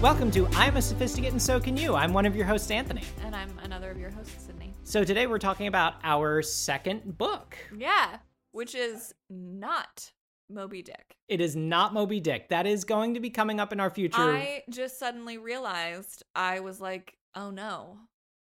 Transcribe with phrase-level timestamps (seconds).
[0.00, 1.96] Welcome to I'm a Sophisticate and So Can You.
[1.96, 3.02] I'm one of your hosts, Anthony.
[3.24, 4.72] And I'm another of your hosts, Sydney.
[4.84, 7.58] So today we're talking about our second book.
[7.76, 8.18] Yeah,
[8.52, 10.12] which is not
[10.48, 11.16] Moby Dick.
[11.26, 12.48] It is not Moby Dick.
[12.50, 14.20] That is going to be coming up in our future.
[14.20, 17.96] I just suddenly realized I was like, oh no,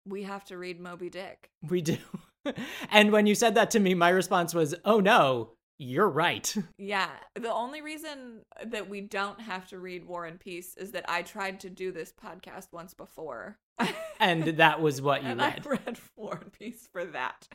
[0.07, 1.51] we have to read Moby Dick.
[1.69, 1.99] We do.
[2.91, 5.51] and when you said that to me, my response was, oh no,
[5.83, 6.55] you're right.
[6.79, 7.11] Yeah.
[7.35, 11.23] The only reason that we don't have to read War and Peace is that I
[11.23, 13.57] tried to do this podcast once before.
[14.21, 15.63] and that was what you and read.
[15.67, 17.47] I read War and Peace for that.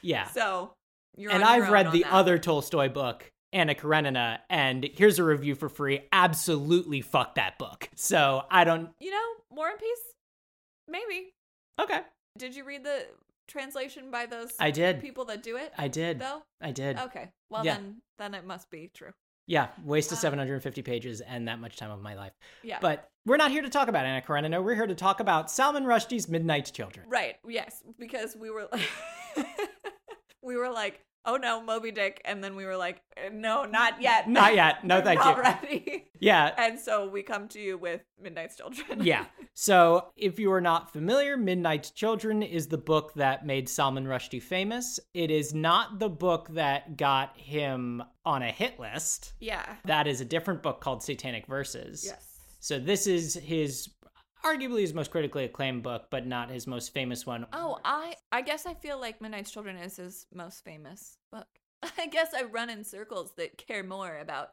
[0.00, 0.26] Yeah.
[0.28, 0.72] So
[1.16, 2.12] you're and I've read the that.
[2.12, 6.00] other Tolstoy book, Anna Karenina, and here's a review for free.
[6.12, 7.88] Absolutely fuck that book.
[7.94, 8.90] So I don't.
[9.00, 10.14] You know, War and Peace?
[10.88, 11.32] Maybe.
[11.80, 12.00] Okay.
[12.38, 13.04] Did you read the
[13.52, 15.00] translation by those I did.
[15.00, 15.72] people that do it?
[15.76, 16.18] I did.
[16.18, 16.42] Though?
[16.60, 16.98] I did.
[16.98, 17.30] Okay.
[17.50, 17.74] Well Yeah.
[17.76, 19.12] then then it must be true.
[19.46, 22.32] Yeah, waste of Uh, 750 pages and that much time of my life.
[22.62, 22.78] Yeah.
[22.80, 24.62] But we're not here to talk about Anna Karenina.
[24.62, 27.06] We're here to talk about Salman Rushdie's Midnight Children.
[27.08, 27.36] Right.
[27.46, 28.88] Yes, because we were like
[30.42, 34.00] we were like, "Oh no, Moby Dick." And then we were like, eh, "No, not
[34.00, 34.84] yet." Not yet.
[34.84, 35.42] No, thank not you.
[35.42, 36.08] ready.
[36.20, 36.54] Yeah.
[36.56, 39.02] And so we come to you with Midnight's Children.
[39.02, 39.26] Yeah.
[39.54, 44.42] So, if you are not familiar, Midnight Children is the book that made Salman Rushdie
[44.42, 44.98] famous.
[45.12, 49.34] It is not the book that got him on a hit list.
[49.40, 49.76] Yeah.
[49.84, 52.04] That is a different book called Satanic Verses.
[52.06, 52.38] Yes.
[52.60, 53.90] So, this is his
[54.44, 57.46] arguably his most critically acclaimed book, but not his most famous one.
[57.52, 61.46] Oh, I I guess I feel like Midnight's Children is his most famous book.
[61.98, 64.50] I guess I run in circles that care more about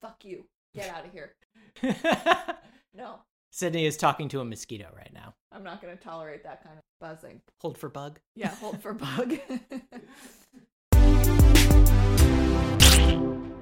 [0.00, 0.44] fuck you.
[0.74, 1.34] Get out of here.
[2.96, 5.34] No, Sydney is talking to a mosquito right now.
[5.50, 7.40] I'm not going to tolerate that kind of buzzing.
[7.60, 8.20] Hold for bug.
[8.36, 9.36] Yeah, hold for bug.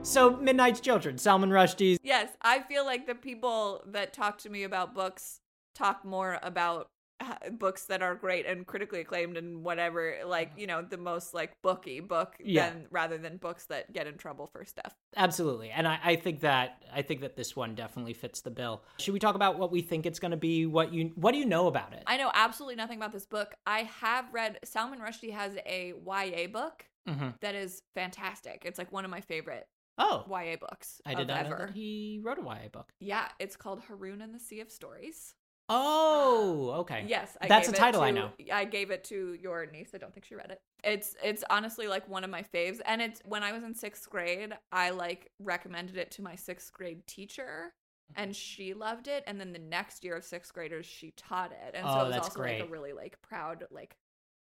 [0.05, 1.99] So, Midnight's Children, Salman Rushdie's.
[2.03, 5.41] yes, I feel like the people that talk to me about books
[5.83, 6.89] talk more about
[7.21, 11.33] uh, books that are great and critically acclaimed and whatever like you know the most
[11.35, 12.71] like booky book Yeah.
[12.71, 15.71] than rather than books that get in trouble for stuff Absolutely.
[15.71, 18.83] And I, I think that I think that this one definitely fits the bill.
[18.99, 20.65] Should we talk about what we think it's gonna be?
[20.67, 22.03] What you what do you know about it?
[22.07, 23.55] I know absolutely nothing about this book.
[23.67, 28.63] I have read Salman Rushdie has a YA book hmm that is fantastic.
[28.65, 29.67] It's like one of my favorite
[29.99, 30.25] Oh.
[30.29, 31.67] YA books I did not know ever.
[31.67, 32.91] that he wrote a YA book.
[32.99, 35.35] Yeah, it's called Haroun and the Sea of Stories.
[35.69, 37.05] Oh, okay.
[37.07, 38.31] Yes, I That's gave a it title I know.
[38.53, 39.91] I gave it to your niece.
[39.95, 40.61] I don't think she read it.
[40.85, 44.09] It's it's honestly like one of my faves, and it's when I was in sixth
[44.11, 47.73] grade, I like recommended it to my sixth grade teacher,
[48.13, 48.23] Mm-hmm.
[48.25, 49.25] and she loved it.
[49.27, 52.07] And then the next year of sixth graders, she taught it, and Oh, so it
[52.07, 52.61] was that's also like great.
[52.61, 53.97] a really like proud like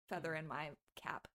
[0.09, 1.29] feather in my cap.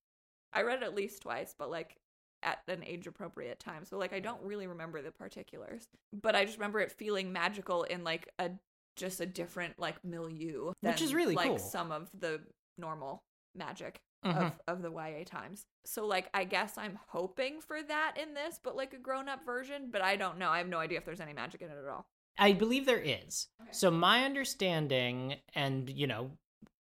[0.54, 1.98] I read it at least twice, but like
[2.44, 3.86] at an age appropriate time.
[3.86, 7.84] So like I don't really remember the particulars, but I just remember it feeling magical
[7.84, 8.52] in like a
[8.98, 11.60] just a different like milieu, Which is than, really like cool.
[11.60, 12.42] some of the
[12.78, 13.24] normal
[13.56, 14.36] magic Mhm.
[14.48, 15.64] of of the YA times.
[15.86, 19.46] So like I guess I'm hoping for that in this, but like a grown up
[19.46, 19.90] version.
[19.92, 20.50] But I don't know.
[20.50, 22.08] I have no idea if there's any magic in it at all.
[22.40, 23.48] I believe there is.
[23.62, 23.72] Okay.
[23.72, 26.32] So my understanding, and you know,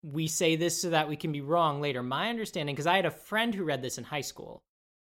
[0.02, 2.02] we say this so that we can be wrong later.
[2.02, 4.62] My understanding, because I had a friend who read this in high school,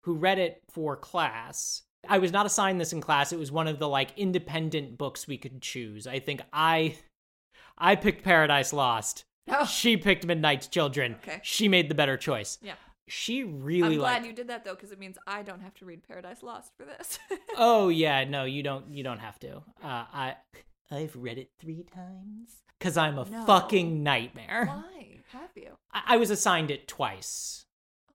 [0.04, 1.82] who read it for class.
[2.08, 3.32] I was not assigned this in class.
[3.32, 6.06] It was one of the like independent books we could choose.
[6.06, 6.96] I think I,
[7.78, 9.24] I picked Paradise Lost.
[9.48, 11.16] Oh, She picked Midnight's Children.
[11.22, 11.40] Okay.
[11.42, 12.58] She made the better choice.
[12.62, 12.74] Yeah.
[13.06, 14.26] She really I'm glad liked.
[14.26, 16.86] you did that though, because it means I don't have to read Paradise Lost for
[16.86, 17.18] this.
[17.58, 18.90] Oh yeah, no, you don't.
[18.92, 19.56] You don't have to.
[19.82, 20.36] Uh, I
[20.90, 23.44] I've read it three times because I'm a No.
[23.44, 24.64] fucking nightmare.
[24.66, 25.72] Why have you?
[25.92, 27.66] I, I was assigned it twice.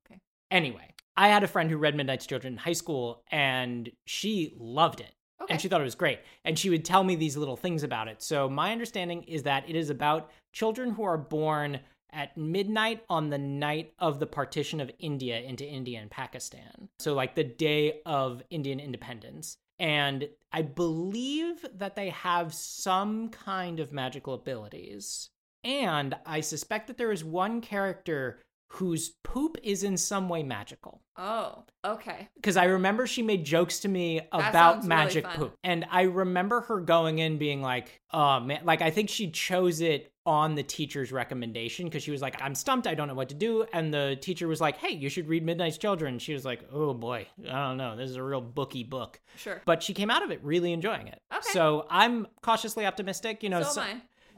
[0.05, 0.19] Okay.
[0.51, 5.01] Anyway, I had a friend who read Midnight's Children in high school, and she loved
[5.01, 5.13] it.
[5.41, 5.53] Okay.
[5.53, 6.19] And she thought it was great.
[6.43, 8.21] And she would tell me these little things about it.
[8.21, 11.79] So, my understanding is that it is about children who are born
[12.11, 16.89] at midnight on the night of the partition of India into India and Pakistan.
[16.99, 19.57] So, like the day of Indian independence.
[19.79, 25.29] And I believe that they have some kind of magical abilities.
[25.63, 28.41] And I suspect that there is one character
[28.73, 32.29] whose poop is in some way magical Oh, okay.
[32.35, 35.57] because I remember she made jokes to me about sounds really magic poop.
[35.63, 39.81] And I remember her going in being like, oh man, like I think she chose
[39.81, 43.29] it on the teacher's recommendation because she was like, I'm stumped, I don't know what
[43.29, 43.65] to do.
[43.73, 46.19] And the teacher was like, hey, you should read Midnight's Children.
[46.19, 49.19] She was like, oh boy, I don't know, this is a real booky book.
[49.35, 49.61] Sure.
[49.65, 51.19] But she came out of it really enjoying it.
[51.33, 51.49] Okay.
[51.51, 53.41] So I'm cautiously optimistic.
[53.43, 53.85] You know, so so-.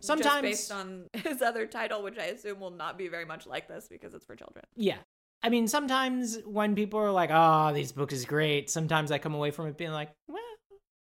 [0.01, 3.68] Sometimes- based on his other title, which I assume will not be very much like
[3.68, 4.65] this because it's for children.
[4.75, 4.98] Yeah.
[5.44, 9.18] I mean, sometimes when people are like, ah, "Oh, these book is great," sometimes I
[9.18, 10.38] come away from it being like, "Well,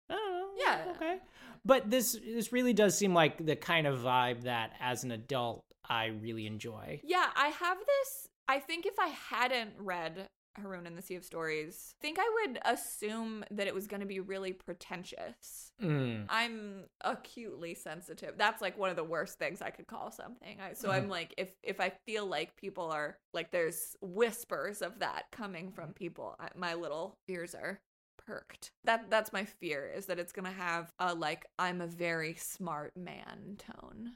[0.10, 0.94] I don't know, Yeah.
[0.96, 1.18] okay."
[1.66, 5.66] But this this really does seem like the kind of vibe that as an adult
[5.90, 7.02] I really enjoy.
[7.04, 8.28] Yeah, I have this.
[8.48, 10.30] I think if I hadn't read
[10.60, 14.02] Haroun and the Sea of Stories, I think I would assume that it was going
[14.02, 15.72] to be really pretentious.
[15.82, 16.26] Mm.
[16.30, 18.36] I'm acutely sensitive.
[18.38, 20.58] That's like one of the worst things I could call something.
[20.60, 25.00] I, so I'm like, if if I feel like people are like, there's whispers of
[25.00, 27.82] that coming from people, I, my little ears are
[28.30, 28.72] perked.
[28.84, 32.96] That that's my fear is that it's gonna have a like I'm a very smart
[32.96, 34.14] man tone.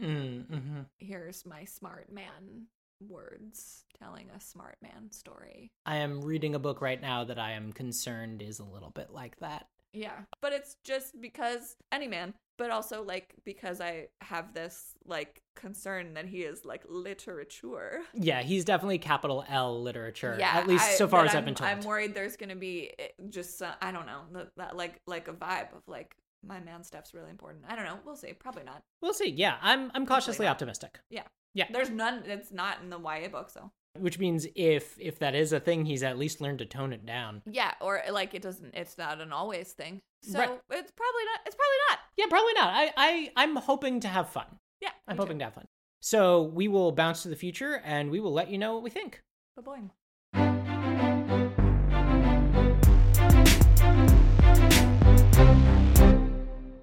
[0.00, 2.66] Mm, hmm Here's my smart man
[3.08, 5.70] words telling a smart man story.
[5.86, 9.10] I am reading a book right now that I am concerned is a little bit
[9.10, 9.66] like that.
[9.92, 10.20] Yeah.
[10.40, 16.14] But it's just because any man, but also like because I have this like concern
[16.14, 18.00] that he is like literature.
[18.14, 20.36] Yeah, he's definitely capital L literature.
[20.38, 20.50] Yeah.
[20.54, 21.70] at least I- so far as I've I'm- been told.
[21.70, 25.28] I'm worried there's gonna be eh, just uh, I don't know that, that like like
[25.28, 27.64] a vibe of like my man stuff's really important.
[27.68, 27.98] I don't know.
[28.04, 28.32] We'll see.
[28.32, 28.82] Probably not.
[29.00, 29.28] We'll see.
[29.30, 31.00] Yeah, I'm I'm cautiously optimistic.
[31.10, 31.22] Yeah.
[31.54, 31.66] Yeah.
[31.70, 32.22] There's none.
[32.26, 35.84] It's not in the YA book, so Which means if if that is a thing,
[35.84, 37.42] he's at least learned to tone it down.
[37.46, 37.72] yeah.
[37.80, 38.74] Or like it doesn't.
[38.74, 40.00] It's not an always thing.
[40.22, 40.48] So Right.
[40.70, 41.40] it's probably not.
[41.46, 41.98] It's probably not.
[42.16, 42.68] Yeah, probably not.
[42.72, 44.46] I, I I'm hoping to have fun.
[44.80, 44.90] Yeah.
[45.08, 45.66] I'm hoping to have fun.
[46.00, 48.90] So we will bounce to the future and we will let you know what we
[48.90, 49.20] think.
[49.56, 49.90] But boing.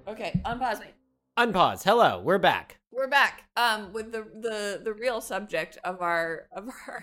[0.06, 0.86] Okay, unpause me.
[1.44, 1.82] Unpause.
[1.84, 2.80] Hello, we're back.
[2.92, 3.44] We're back.
[3.56, 7.02] Um, with the the the real subject of our of our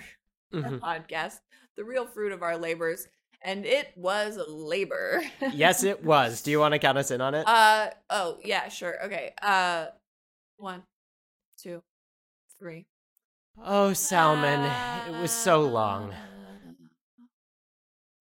[0.54, 0.80] Mhm.
[0.80, 1.40] podcast,
[1.76, 3.08] the real fruit of our labors,
[3.42, 5.24] and it was labor.
[5.54, 6.44] yes, it was.
[6.44, 7.48] Do you want to count us in on it?
[7.48, 9.88] Uh oh yeah sure okay uh
[10.58, 10.84] one
[11.58, 11.82] two
[12.60, 12.86] three
[13.66, 14.60] oh, Salman,
[15.10, 16.14] it was so long.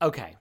[0.00, 0.34] Okay.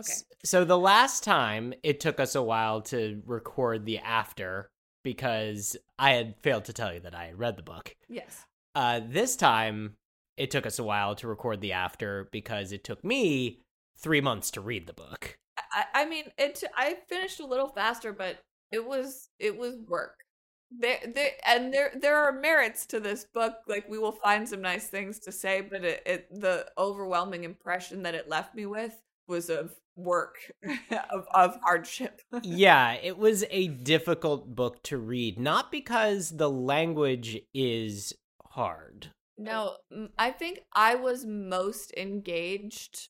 [0.00, 0.12] okay
[0.46, 4.70] So the last time it took us a while to record the after
[5.04, 7.94] because I had failed to tell you that I had read the book.
[8.08, 9.94] yes Uh, this time
[10.36, 13.60] it took us a while to record the after because it took me
[13.96, 15.38] three months to read the book.
[15.70, 18.40] I, I mean it I finished a little faster but
[18.72, 20.24] it was it was work
[20.70, 24.60] there there and there there are merits to this book like we will find some
[24.60, 29.00] nice things to say but it, it the overwhelming impression that it left me with
[29.28, 30.36] was of work
[31.12, 37.40] of of hardship yeah, it was a difficult book to read, not because the language
[37.54, 38.12] is
[38.44, 39.08] hard.
[39.36, 39.76] No,
[40.18, 43.08] I think I was most engaged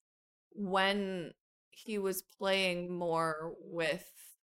[0.52, 1.32] when
[1.70, 4.10] he was playing more with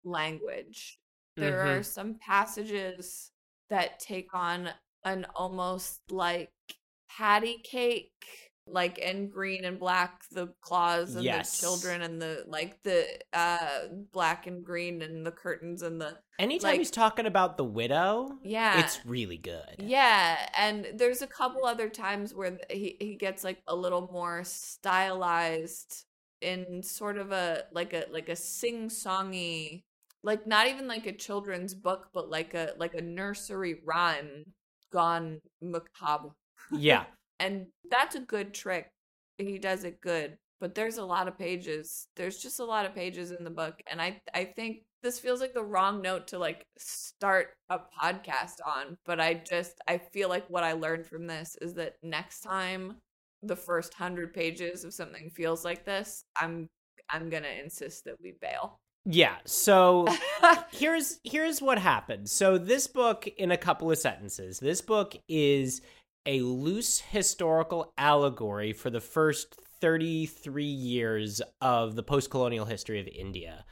[0.04, 1.00] language.
[1.38, 1.80] There Mhm.
[1.80, 3.32] are some passages
[3.70, 4.70] that take on
[5.04, 6.52] an almost like
[7.10, 11.56] patty cake, like in green and black, the claws and Yes.
[11.60, 16.18] the children and the like the uh black and green and the curtains and the
[16.38, 18.82] Anytime Like- he's talking about the widow, yeah.
[18.82, 19.76] it's really good.
[19.80, 24.44] Yeah, and there's a couple other times where he he gets like a little more
[24.44, 26.06] stylized
[26.42, 29.84] in sort of a like a like a sing-songy
[30.24, 34.44] like not even like a children's book but like a like a nursery rhyme
[34.92, 36.30] gone macabre.
[36.72, 37.06] Yeah.
[37.40, 38.92] And that's a good trick.
[39.38, 40.38] He does it good.
[40.62, 42.08] But there's a lot of pages.
[42.16, 45.40] There's just a lot of pages in the book and I I think this feels
[45.40, 50.30] like the wrong note to like start a podcast on, but I just I feel
[50.30, 52.96] like what I learned from this is that next time
[53.44, 56.70] the first 100 pages of something feels like this, I'm
[57.10, 58.80] I'm going to insist that we bail.
[59.06, 59.36] Yeah.
[59.46, 60.08] So
[60.72, 62.28] here's here's what happened.
[62.28, 64.60] So this book in a couple of sentences.
[64.60, 65.82] This book is
[66.26, 73.66] a loose historical allegory for the first 33 years of the post-colonial history of India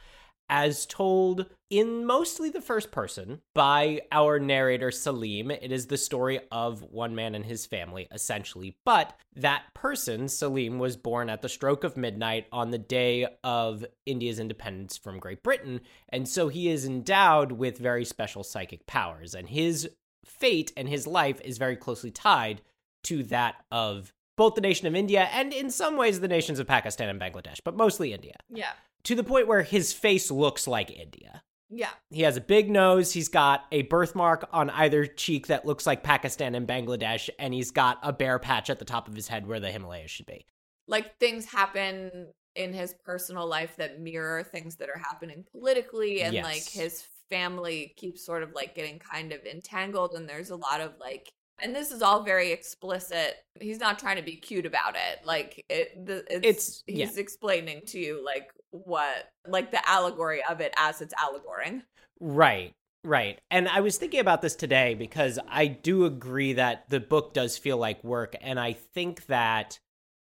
[0.48, 5.50] as told in mostly the first person by our narrator Salim.
[5.50, 8.76] It is the story of one man and his family, essentially.
[8.84, 13.84] But that person, Salim, was born at the stroke of midnight on the day of
[14.06, 15.80] India's independence from Great Britain.
[16.10, 19.34] And so he is endowed with very special psychic powers.
[19.34, 19.88] And his
[20.24, 22.62] fate and his life is very closely tied
[23.04, 26.66] to that of both the nation of India and in some ways the nations of
[26.66, 28.72] Pakistan and Bangladesh, but mostly India yeah.
[29.04, 31.42] to the point where his face looks like India.
[31.70, 31.90] Yeah.
[32.10, 36.02] He has a big nose, he's got a birthmark on either cheek that looks like
[36.02, 39.46] Pakistan and Bangladesh, and he's got a bare patch at the top of his head
[39.46, 40.46] where the Himalayas should be.
[40.86, 46.36] Like things happen in his personal life that mirror things that are happening politically and
[46.36, 50.60] like his family keeps sort of like getting kind of entangled and there's a mm.
[50.60, 54.66] lot of like and this is all very explicit he's not trying to be cute
[54.66, 57.06] about it like it the, it's, It's- yeah.
[57.06, 61.82] he's explaining to you like what like the allegory of it as it's allegoring
[62.20, 62.72] Right,
[63.04, 63.40] right.
[63.50, 67.58] And I was thinking about this today because I do agree that the book does
[67.58, 68.34] feel like work.
[68.40, 69.78] And I think that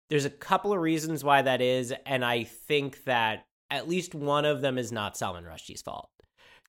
[0.09, 1.93] there's a couple of reasons why that is.
[2.05, 6.09] And I think that at least one of them is not Salman Rushdie's fault.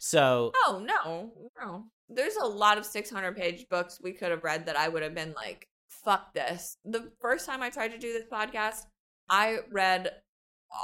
[0.00, 1.30] So, Oh no,
[1.62, 1.84] no.
[2.08, 5.14] There's a lot of 600 page books we could have read that I would have
[5.14, 6.78] been like, fuck this.
[6.84, 8.86] The first time I tried to do this podcast,
[9.28, 10.10] I read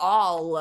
[0.00, 0.56] all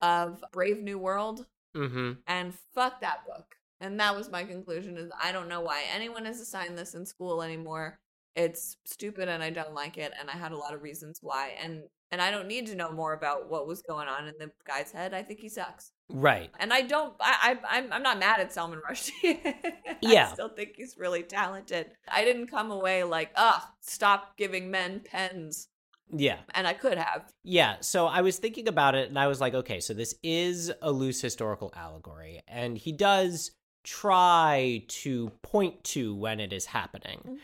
[0.00, 3.56] of Brave New World hmm and fuck that book.
[3.80, 7.04] And that was my conclusion is I don't know why anyone has assigned this in
[7.04, 7.98] school anymore.
[8.36, 11.54] It's stupid and I don't like it and I had a lot of reasons why
[11.62, 11.82] and
[12.12, 14.92] and I don't need to know more about what was going on in the guy's
[14.92, 15.12] head.
[15.12, 15.92] I think he sucks.
[16.10, 16.50] Right.
[16.58, 19.40] And I don't I, I I'm I'm not mad at Salman Rushdie.
[20.02, 20.28] Yeah.
[20.30, 21.90] I still think he's really talented.
[22.06, 25.68] I didn't come away like, "Ah, stop giving men pens."
[26.12, 26.38] Yeah.
[26.54, 27.32] And I could have.
[27.42, 30.70] Yeah, so I was thinking about it and I was like, okay, so this is
[30.82, 33.50] a loose historical allegory, and he does
[33.84, 37.20] try to point to when it is happening.
[37.26, 37.38] Mhm.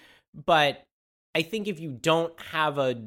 [0.47, 0.85] But
[1.35, 3.03] I think if you don't have a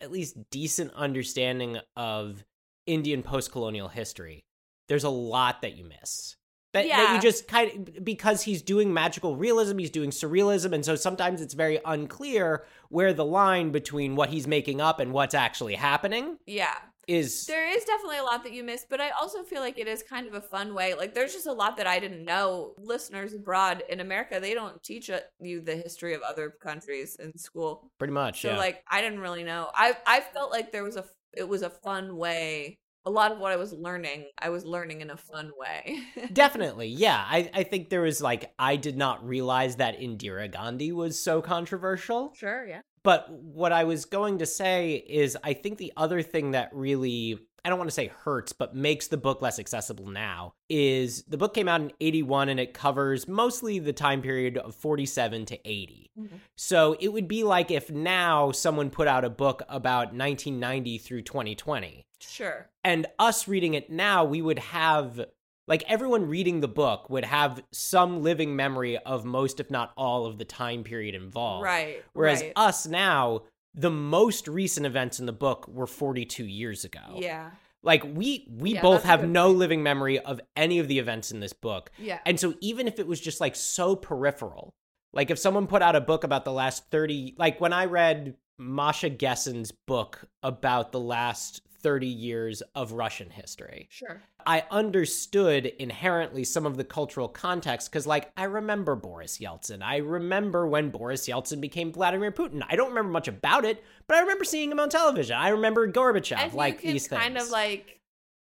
[0.00, 2.44] at least decent understanding of
[2.86, 4.44] Indian post-colonial history,
[4.88, 6.36] there's a lot that you miss.
[6.74, 10.84] That, that you just kind of because he's doing magical realism, he's doing surrealism, and
[10.84, 15.34] so sometimes it's very unclear where the line between what he's making up and what's
[15.34, 16.74] actually happening Yeah.
[17.06, 19.88] is There is definitely a lot that you miss, but I also feel like it
[19.88, 20.92] is kind of a fun way.
[20.92, 22.74] Like there's just a lot that I didn't know.
[22.78, 27.90] Listeners abroad in America, they don't teach you the history of other countries in school.
[27.98, 28.42] pretty much.
[28.42, 28.58] So yeah.
[28.58, 29.70] like I didn't really know.
[29.74, 32.78] I I felt like there was a it was a fun way.
[33.06, 35.98] A lot of what I was learning, I was learning in a fun way.
[36.32, 37.24] Definitely, yeah.
[37.26, 41.40] I, I think there was like I did not realize that Indira Gandhi was so
[41.40, 42.32] controversial.
[42.34, 42.80] Sure, yeah.
[43.02, 47.38] But what I was going to say is I think the other thing that really
[47.64, 51.36] I don't want to say hurts, but makes the book less accessible now is the
[51.36, 55.58] book came out in 81 and it covers mostly the time period of 47 to
[55.68, 56.10] 80.
[56.18, 56.28] Mhm.
[56.56, 61.22] So it would be like if now someone put out a book about 1990 through
[61.22, 62.68] 2020 Sure.
[62.84, 65.20] and us reading it now we would have
[65.66, 70.26] like everyone reading the book would have some living memory of most if not all
[70.26, 72.02] of the time period involved Right.
[72.14, 72.52] whereas right.
[72.56, 73.42] us now
[73.74, 77.50] the most recent events in the book were 42 years ago Yeah.
[77.82, 81.40] like we we Yeah, both have no living memory of any of the events in
[81.40, 82.18] this book Yeah.
[82.26, 84.74] and so even if it was just like so peripheral,
[85.12, 88.36] like if someone put out a book about the last 30 like when I read
[88.58, 94.22] Masha Gessen's book about the last 30 years of Russian history, sure.
[94.46, 99.82] I understood inherently some of the cultural context cuz like I remember Boris Yeltsin.
[99.82, 102.62] I remember when Boris Yeltsin became Vladimir Putin.
[102.68, 105.36] I don't remember much about it, but I remember seeing him on television.
[105.36, 107.20] I remember Gorbachev and like these things.
[107.20, 108.00] kind of like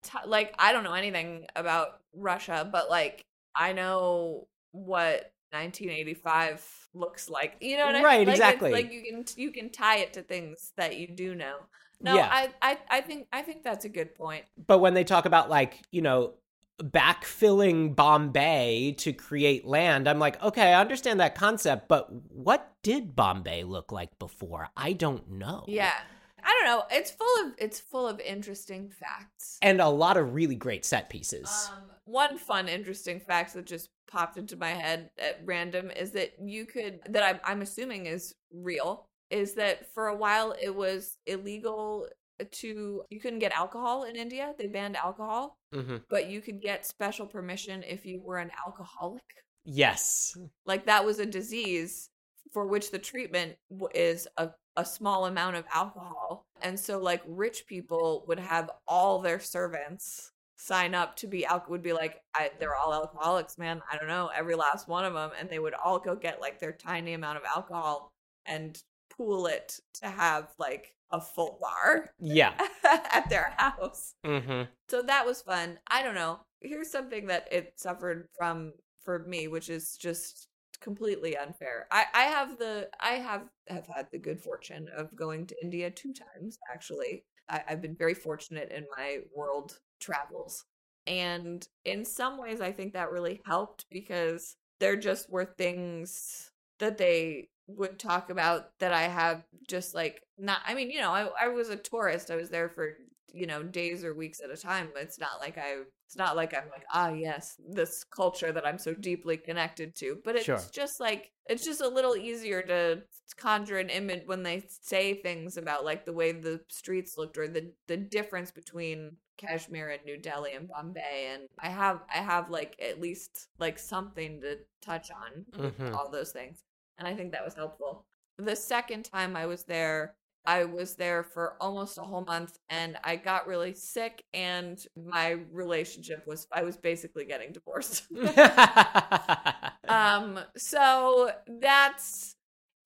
[0.03, 3.23] t- like I don't know anything about Russia, but like
[3.55, 7.57] I know what 1985 looks like.
[7.61, 8.05] You know what I mean?
[8.05, 8.73] Right, Like, exactly.
[8.73, 11.57] Like you can you can tie it to things that you do know.
[12.01, 12.29] No, Yeah.
[12.31, 14.45] I, I I think I think that's a good point.
[14.67, 16.35] But when they talk about like, you know,
[16.83, 23.17] backfilling Bombay to create land, I'm like, okay, I understand that concept, but what did
[23.17, 24.69] Bombay look like before?
[24.77, 25.65] I don't know.
[25.67, 25.95] Yeah.
[26.43, 26.85] I don't know.
[26.91, 29.59] It's full of it's full of interesting facts.
[29.61, 31.71] And a lot of really great set pieces.
[31.71, 36.35] Um, one fun, interesting fact that just popped into my head at random is that
[36.43, 41.19] you could that I'm, I'm assuming is real is that for a while it was
[41.27, 42.09] illegal
[42.53, 44.55] to you couldn't get alcohol in India.
[44.59, 49.25] They banned alcohol, hmm but you could get special permission if you were an alcoholic.
[49.65, 50.37] Yes.
[50.65, 52.11] Like that was a disease
[52.53, 53.57] for which the treatment
[53.95, 56.47] is a, a small amount of alcohol.
[56.63, 61.65] And so like rich people would have all their servants sign up to be al-
[61.69, 65.15] would be like I, they're all alcoholics man i don't know every last one of
[65.15, 68.13] them and they would all go get like their tiny amount of alcohol
[68.45, 68.77] and
[69.19, 72.55] pool it to have like a full bar Yeah.
[73.13, 75.79] at their house hmm so that was fun.
[75.91, 76.41] I don't know.
[76.61, 78.73] Here's something that it suffered from
[79.05, 80.49] for me, which is just
[80.81, 81.87] completely unfair.
[81.91, 85.91] I, I have the I have have had the good fortune of going to India
[85.91, 87.25] two times actually.
[87.49, 90.65] I, I've been very fortunate in my world travels.
[91.07, 96.99] And in some ways I think that really helped because there just were things that
[96.99, 101.29] they would talk about that I have just like not I mean, you know, I
[101.41, 102.31] I was a tourist.
[102.31, 102.97] I was there for,
[103.33, 104.91] you know, days or weeks at a time.
[104.93, 108.67] But it's not like I it's not like I'm like, ah yes, this culture that
[108.67, 110.19] I'm so deeply connected to.
[110.25, 110.61] But it's Sure.
[110.73, 113.03] just like it's just a little easier to
[113.37, 117.47] conjure an image when they say things about like the way the streets looked or
[117.49, 122.51] the the difference between Kashmir and New Delhi and Bombay and I have I have
[122.51, 125.95] like at least like something to touch on Mhm.
[125.95, 126.65] all those things.
[126.99, 128.05] And I think that was helpful.
[128.39, 130.15] The second time I was there,
[130.45, 135.37] I was there for almost a whole month and I got really sick and my
[135.53, 138.05] relationship was I was basically getting divorced.
[139.89, 142.37] um so that's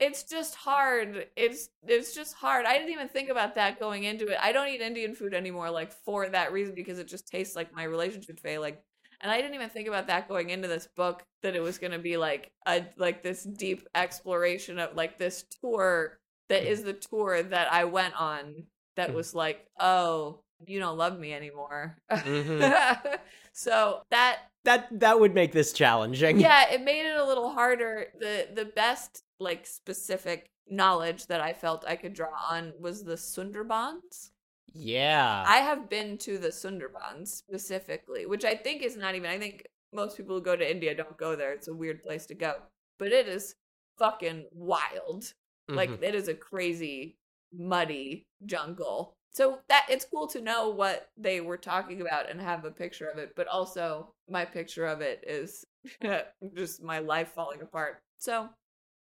[0.01, 4.27] it's just hard it's it's just hard i didn't even think about that going into
[4.27, 7.55] it i don't eat indian food anymore like for that reason because it just tastes
[7.55, 8.75] like my relationship failing
[9.23, 11.93] and i didn't even think about that going into this book that it was going
[11.93, 16.93] to be like a like this deep exploration of like this tour that is the
[16.93, 18.65] tour that i went on
[18.97, 19.15] that Mhm.
[19.15, 23.19] was like oh you don't love me anymore Mhm.
[23.53, 26.39] so that that that would make this challenging.
[26.39, 31.53] yeah it made it a little harder the the best like specific knowledge that i
[31.53, 34.31] felt i could draw on was the sundarbans
[34.75, 35.45] Yeah.
[35.47, 39.67] i have been to the sundarbans specifically which i think is not even i think
[39.93, 42.55] most people who go to india don't go there it's a weird place to go
[42.99, 43.55] but it is
[43.99, 45.35] fucking wild
[45.69, 46.03] like Mhm.
[46.03, 47.17] it is a crazy
[47.53, 52.65] muddy jungle so that it's cool to know what they were talking about and have
[52.65, 55.65] a picture of it but also my picture of it is
[56.55, 58.49] just my life falling apart so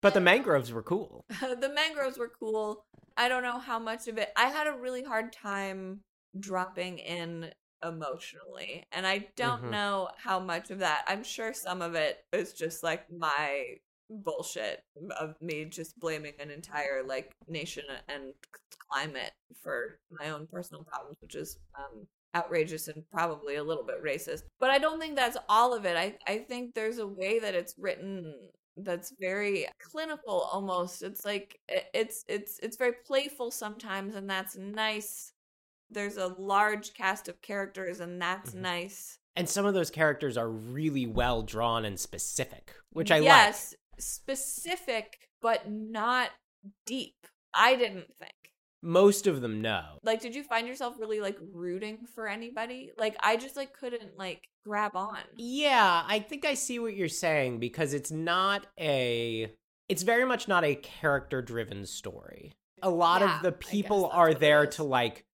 [0.03, 1.25] but the mangroves were cool.
[1.41, 2.85] the mangroves were cool
[3.17, 6.01] i don't know how much of it i had a really hard time
[6.39, 7.51] dropping in
[7.85, 9.71] emotionally and i don't Mhm.
[9.71, 13.77] know how much of that i'm sure some of it is just like my
[14.11, 14.83] bullshit
[15.19, 18.35] of me just blaming an entire like nation and
[18.91, 19.33] climate
[19.63, 24.43] for my own personal problems which is um outrageous and probably a little bit racist
[24.59, 27.55] but i don't think that's all of it i i think there's a way that
[27.55, 28.35] it's written
[28.79, 35.33] that's very clinical almost it's like it's it's it's very playful sometimes and that's nice
[35.91, 38.61] there's a large cast of characters and that's Mhm.
[38.63, 43.51] nice And some of those characters are really well drawn and specific, which I like.
[43.51, 46.31] yes specific but not
[46.87, 48.52] deep i didn't think
[48.83, 49.99] Most of them know.
[50.03, 54.19] like did you find yourself really like rooting for anybody like i just like couldn't
[54.19, 59.53] like grab on Yeah, I think I see what you're saying because it's not a
[59.89, 62.53] it's very much not a character driven story.
[62.83, 65.25] A lot Yeah, of the people are there to like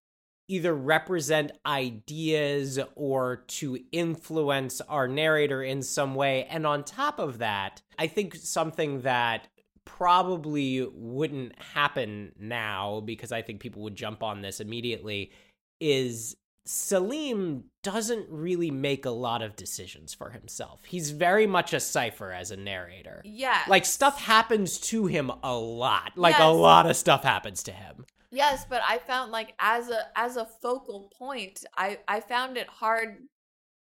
[0.48, 6.44] either represent ideas or to influence our narrator in some way.
[6.44, 9.48] And on top of that, I think something that
[9.88, 15.32] probably wouldn't happen now because I think people would jump on this immediately
[15.80, 20.84] is Salim doesn't really make a lot of decisions for himself.
[20.84, 23.22] He's very much a cipher as a narrator.
[23.24, 26.12] yeah Like stuff happens to him a lot.
[26.16, 28.04] Like a lot of stuff happens to him.
[28.30, 32.68] Yes, but I found like as a as a focal point, I I found it
[32.68, 33.16] hard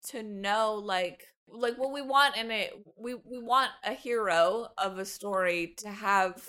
[0.08, 2.72] to know like like what we want in it.
[2.96, 6.42] We we want a hero of a story to have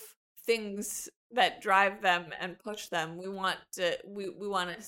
[0.46, 3.18] things that drive them and push them.
[3.18, 4.86] We want to we we want to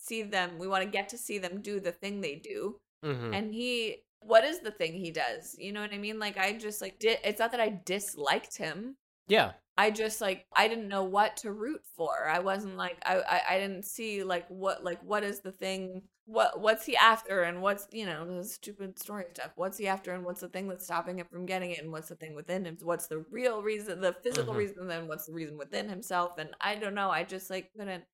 [0.00, 0.58] see them.
[0.58, 2.80] We want to get to see them do the thing they do.
[3.04, 3.34] Mhm.
[3.36, 5.54] And he what is the thing he does?
[5.58, 6.18] You know what I mean?
[6.18, 8.96] Like I just like did it's not that I disliked him.
[9.28, 9.52] yeah.
[9.80, 12.26] I just like I didn't know what to root for.
[12.28, 16.02] I wasn't like I, I I didn't see like what like what is the thing
[16.28, 19.52] what what's he after and what's you know the stupid story stuff.
[19.56, 22.08] What's he after and what's the thing that's stopping him from getting it and what's
[22.10, 22.76] the thing within him?
[22.82, 24.58] What's the real reason, the physical Mhm.
[24.58, 26.36] reason, and then what's the reason within himself?
[26.36, 27.10] And I don't know.
[27.10, 28.04] I just like couldn't.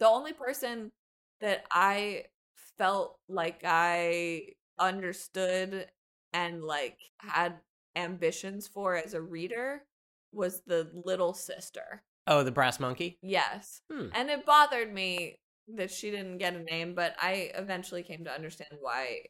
[0.00, 0.90] The only person
[1.40, 2.24] that I
[2.78, 5.88] felt like I understood
[6.32, 7.60] and like had
[7.94, 9.84] ambitions for as a reader
[10.32, 12.02] was the little sister.
[12.26, 13.18] Oh, the brass monkey?
[13.22, 13.82] Yes.
[13.90, 14.08] Hmm.
[14.12, 15.38] And it bothered me
[15.74, 19.22] that she didn't get a name, but I eventually came to understand why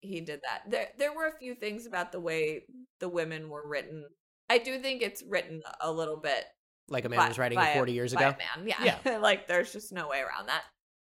[0.00, 0.70] he did that.
[0.70, 2.64] There there were a few things about the way
[3.00, 4.04] the women were written.
[4.50, 6.44] I do think it's written a little bit
[6.88, 8.34] Like a man by- was writing by it a- 40 years ago?
[8.56, 8.66] man.
[8.66, 9.18] Yeah.
[9.22, 10.62] like there's just no way around that.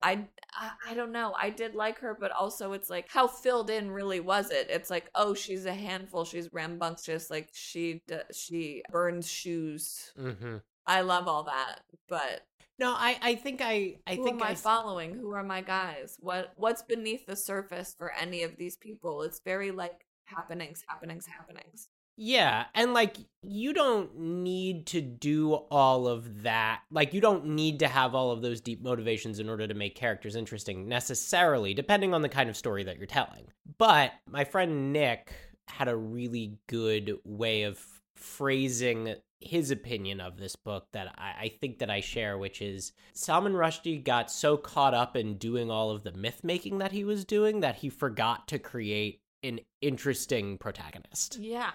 [0.05, 1.33] I, I I don't know.
[1.41, 4.67] I did like her, but also it's like how filled in really was it?
[4.69, 6.25] It's like oh she's a handful.
[6.25, 7.31] She's rambunctious.
[7.31, 10.11] Like she she burns shoes.
[10.19, 10.57] Mm-hmm.
[10.85, 12.41] I love all that, but
[12.79, 15.13] No, I, I think I, I who think am I I, following?
[15.13, 16.17] Who are my guys?
[16.19, 19.21] What what's beneath the surface for any of these people?
[19.21, 21.89] It's very like happenings, happenings, happenings.
[22.15, 26.81] Yeah, and like you don't need to do all of that.
[26.91, 29.95] Like you don't need to have all of those deep motivations in order to make
[29.95, 33.47] characters interesting necessarily, depending on the kind of story that you're telling.
[33.77, 35.33] But my friend Nick
[35.67, 37.79] had a really good way of
[38.15, 39.15] phrasing
[39.47, 43.53] his opinion of this book that I, I, think that I share, which is Salman
[43.53, 47.25] Rushdie got so caught up in doing all of the myth making that he was
[47.25, 51.37] doing that he forgot to create an interesting protagonist.
[51.39, 51.71] Yeah.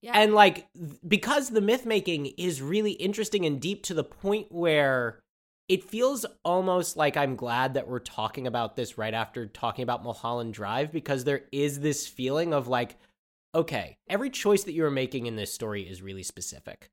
[0.00, 0.12] Yeah.
[0.14, 0.68] And like
[1.06, 5.20] because the myth making is really interesting and deep to the point where
[5.68, 10.02] it feels almost like I'm glad that we're talking about this right after talking about
[10.02, 12.96] Mulholland Drive because there is this feeling of like,
[13.54, 16.90] okay, every choice that you're making in this story is really specific,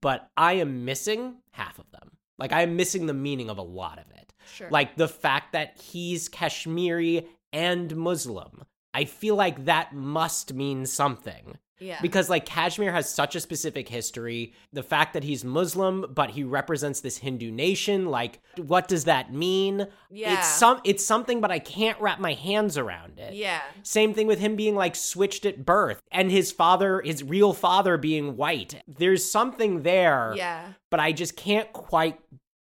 [0.00, 2.12] but I am missing half of them.
[2.38, 4.32] Like, I am missing the meaning of a lot of it.
[4.54, 4.70] Sure.
[4.70, 8.64] Like the fact that he's Kashmiri and Muslim.
[8.94, 11.58] I feel like that must mean something.
[11.78, 12.00] Yeah.
[12.00, 14.54] Because like Kashmir has such a specific history.
[14.72, 19.32] The fact that he's Muslim, but he represents this Hindu nation, like what does that
[19.32, 19.86] mean?
[20.10, 20.38] Yeah.
[20.38, 23.34] It's some it's something, but I can't wrap my hands around it.
[23.34, 23.60] Yeah.
[23.82, 27.96] Same thing with him being like switched at birth and his father, his real father
[27.96, 28.82] being white.
[28.86, 30.34] There's something there.
[30.36, 30.72] Yeah.
[30.90, 32.18] But I just can't quite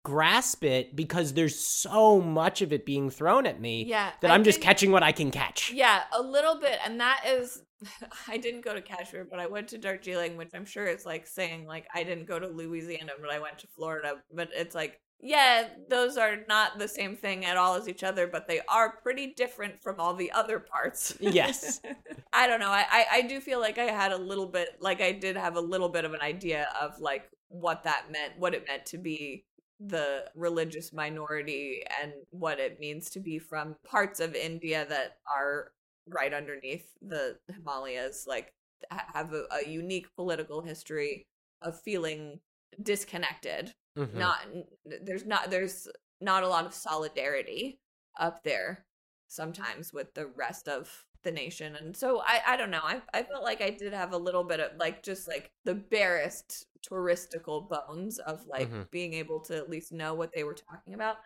[0.08, 4.12] grasp it because there's so much of it being thrown at me Yeah.
[4.22, 5.72] that I I'm just think- catching what I can catch.
[5.74, 7.62] Yeah, a little bit, and that is.
[8.28, 11.28] I didn't go to Kashmir, but I went to Darjeeling, which I'm sure is like
[11.28, 14.13] saying like I didn't go to Louisiana, but I went to Florida.
[14.34, 18.26] But it's like, yeah, those are not the same thing at all as each other,
[18.28, 21.15] but they are pretty different from all the other parts.
[21.20, 21.82] Yes.
[22.34, 22.72] I don't know.
[22.72, 25.56] I, I I do feel like I had a little bit, like I did have
[25.58, 28.98] a little bit of an idea of like what that meant, what it meant to
[28.98, 29.46] be
[29.80, 35.72] the religious minority and what it means to be from parts of India that are
[36.08, 38.54] right underneath the Himalayas, like
[38.92, 41.28] have a, a unique political history
[41.62, 42.40] of feeling
[42.82, 43.74] disconnected.
[43.98, 44.13] Mhm.
[44.13, 44.40] Not
[44.86, 45.88] there's not there's
[46.22, 47.80] not a lot of solidarity
[48.20, 48.86] up there
[49.28, 53.23] sometimes with the rest of the nation and so i i don't know i i
[53.23, 57.67] felt like i did have a little bit of like just like the barest touristical
[57.69, 58.89] bones of like Mhm.
[58.91, 61.17] being able to at least know what they were talking about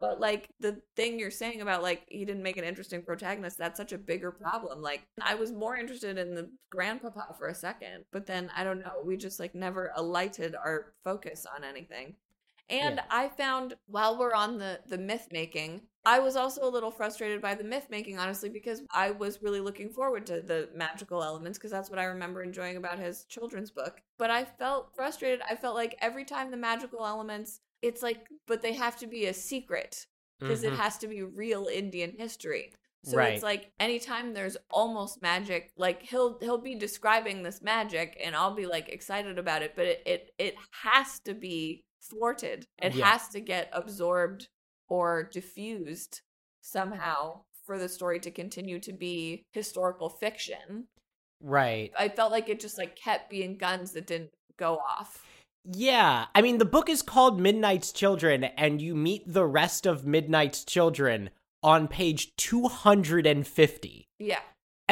[0.00, 3.76] but like the thing you're saying about like he didn't make an interesting protagonist that's
[3.76, 8.04] such a bigger problem like i was more interested in the grandpapa for a second
[8.12, 12.14] but then i don't know we just like never alighted our focus on anything
[12.68, 13.04] and Yeah.
[13.10, 17.40] I found while we're on the the myth making, I was also a little frustrated
[17.40, 21.58] by the myth making, honestly, because I was really looking forward to the magical elements
[21.58, 24.00] because that's what I remember enjoying about his children's book.
[24.18, 25.40] But I felt frustrated.
[25.48, 29.26] I felt like every time the magical elements, it's like, but they have to be
[29.26, 30.06] a secret
[30.46, 30.76] because it Mhm.
[30.76, 32.72] has to be real Indian history.
[33.04, 33.34] So Right.
[33.34, 38.54] it's like anytime there's almost magic, like he'll he'll be describing this magic and I'll
[38.54, 42.66] be like excited about it, but it it, it has to be thwarted.
[42.82, 43.06] It Yeah.
[43.12, 44.48] has to get absorbed
[44.88, 46.20] or diffused
[46.60, 50.88] somehow for the story to continue to be historical fiction.
[51.40, 51.92] Right.
[51.98, 55.24] I felt like it just like kept being guns that didn't go off.
[55.64, 56.26] Yeah.
[56.34, 60.64] I mean, the book is called Midnight's Children, and you meet the rest of Midnight's
[60.64, 61.30] Children
[61.62, 64.04] on page 250.
[64.18, 64.40] Yeah.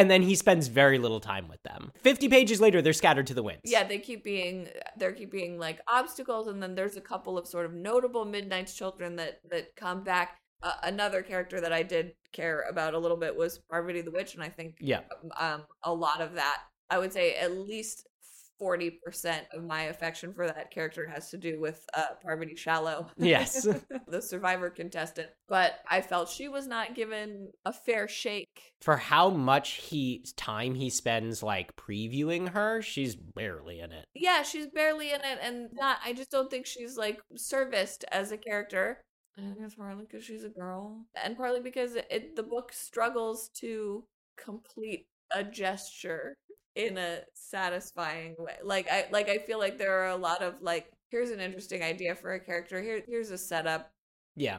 [0.00, 1.92] And then he spends very little time with them.
[2.02, 3.60] 50 pages later, they're scattered to the winds.
[3.66, 7.46] Yeah, they keep being there keep being like obstacles, and then there's a couple of
[7.46, 10.38] sort of notable Midnight's Children that that come back.
[10.62, 14.34] Uh, another character that I did care about a little bit was Parvati the Witch,
[14.34, 15.00] and I think Yeah.
[15.38, 18.06] um a lot of that I would say at least
[18.61, 23.09] forty percent of my affection for that character has to do with uh, Parvati Shallow.
[23.16, 23.66] Yes.
[24.09, 28.75] the survivor contestant, but I felt she was not given a fair shake.
[28.83, 34.05] For how much he time he spends like previewing her, she's barely in it.
[34.14, 35.99] yeah, she's barely in it, and not.
[36.05, 39.01] I just don't think she's like serviced as a character.
[39.38, 43.49] I think it's partly because she's a girl, and partly because it, the book struggles
[43.61, 44.05] to
[44.37, 46.37] complete a gesture
[46.74, 48.56] in a satisfying way.
[48.62, 51.83] Like I like I feel like there are a lot of like here's an interesting
[51.83, 52.80] idea for a character.
[52.80, 53.90] Here here's a setup.
[54.37, 54.59] Yeah.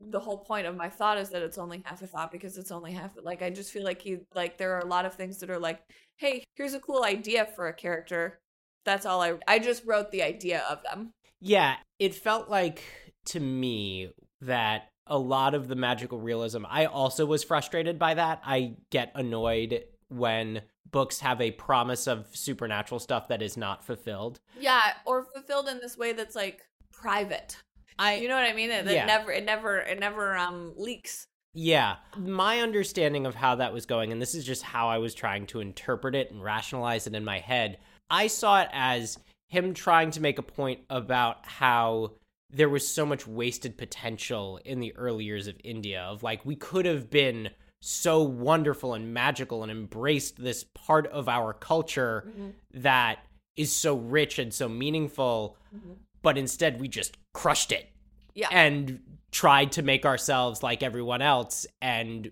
[0.00, 2.70] The whole point of my thought is that it's only half a thought because it's
[2.70, 5.38] only half like I just feel like he like there are a lot of things
[5.38, 5.80] that are like,
[6.16, 8.38] hey, here's a cool idea for a character.
[8.84, 11.10] That's all I I just wrote the idea of them.
[11.40, 12.82] Yeah, it felt like
[13.26, 18.40] to me that a lot of the magical realism, I also was frustrated by that.
[18.44, 24.40] I get annoyed when books have a promise of supernatural stuff that is not fulfilled.
[24.58, 27.56] Yeah, or fulfilled in this way that's like private.
[27.98, 28.70] I You know what I mean?
[28.70, 29.06] It, it Yeah.
[29.06, 31.26] never it never it never um leaks.
[31.54, 35.14] Yeah, my understanding of how that was going, and this is just how I was
[35.14, 37.78] trying to interpret it and rationalize it in my head,
[38.10, 42.12] I saw it as him trying to make a point about how
[42.50, 46.54] there was so much wasted potential in the early years of India, of like, we
[46.54, 52.48] could have been so wonderful and magical and embraced this part of our culture mm-hmm.
[52.74, 53.20] that
[53.56, 55.92] is so rich and so meaningful, mm-hmm.
[56.22, 57.88] but instead we just crushed it
[58.34, 58.48] Yeah.
[58.50, 62.30] and tried to make ourselves like everyone else and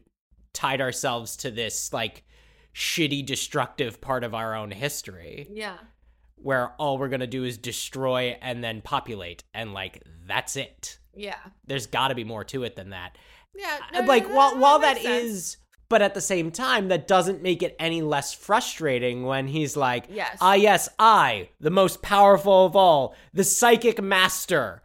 [0.52, 2.24] tied ourselves to this like
[2.74, 5.76] shitty destructive part of our own history yeah.
[6.36, 10.98] where all we're going to do is destroy and then populate and like that's it
[11.14, 11.36] Yeah.
[11.66, 13.16] there's got to be more to it than that
[13.58, 13.78] Yeah.
[13.92, 15.24] And, like while while that makes sense.
[15.24, 15.56] is
[15.88, 20.06] but at the same time that doesn't make it any less frustrating when he's like
[20.10, 20.36] Yes.
[20.40, 24.82] ah yes i the most powerful of all the psychic master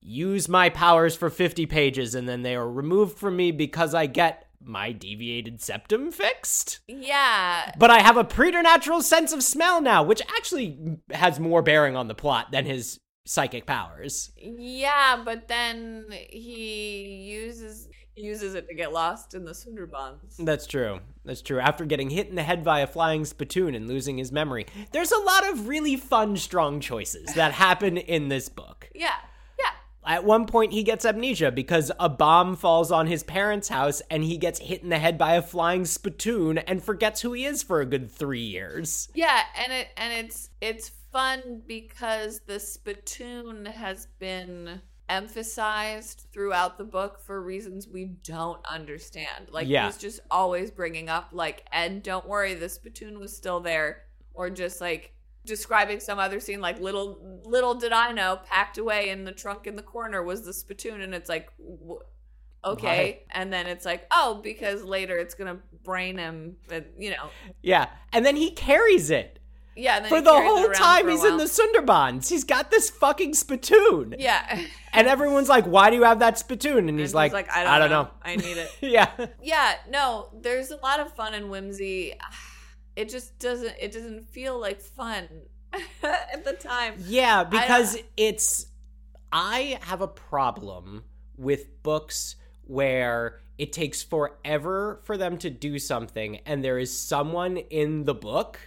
[0.00, 4.06] use my powers for 50 pages and then they are removed from me because i
[4.06, 7.72] get my deviated septum fixed Yeah.
[7.78, 12.08] but i have a preternatural sense of smell now which actually has more bearing on
[12.08, 18.92] the plot than his psychic powers Yeah, but then he uses uses it to get
[18.92, 20.36] lost in the Sundarbans.
[20.38, 21.00] That's true.
[21.24, 21.60] That's true.
[21.60, 25.12] After getting hit in the head by a flying spittoon and losing his memory, there's
[25.12, 28.88] a lot of really fun, strong choices that happen in this book.
[29.00, 29.14] Yeah.
[29.58, 29.70] Yeah.
[30.04, 34.22] At one point, he gets amnesia because a bomb falls on his parents' house and
[34.22, 37.62] he gets hit in the head by a flying spittoon and forgets who he is
[37.62, 39.08] for a good three years.
[39.14, 46.84] Yeah, and it and it's it's fun because the spittoon has been emphasized throughout the
[46.84, 49.48] book for reasons we don't understand.
[49.50, 49.86] Like Yeah.
[49.86, 54.02] he's just always bringing up like Ed, don't worry, the spittoon was still there
[54.34, 55.12] or just like
[55.46, 59.66] describing some other scene like little little did I know packed away in the trunk
[59.66, 62.00] in the corner was the spittoon and it's like w-
[62.62, 67.30] okay and then it's like oh because later it's to brain him and, you know
[67.62, 67.88] Yeah.
[68.12, 69.38] And then he carries it.
[69.80, 73.34] Yeah and then For the whole time he's in the Sundarbans, he's got this fucking
[73.34, 74.14] spittoon.
[74.18, 74.62] Yeah.
[74.92, 76.88] And everyone's like, why do you have that spittoon?
[76.88, 78.02] And he's And like, I don't, know.
[78.02, 78.10] know.
[78.22, 78.70] I need it.
[78.80, 79.10] yeah.
[79.42, 82.14] yeah, no, there's a lot of fun and whimsy.
[82.96, 85.28] It just doesn't it doesn't feel like fun
[86.02, 86.94] at the time.
[86.98, 88.66] Yeah, because it's
[89.32, 91.04] I have a problem
[91.36, 97.56] with books where it takes forever for them to do something and there is someone
[97.58, 98.58] in the book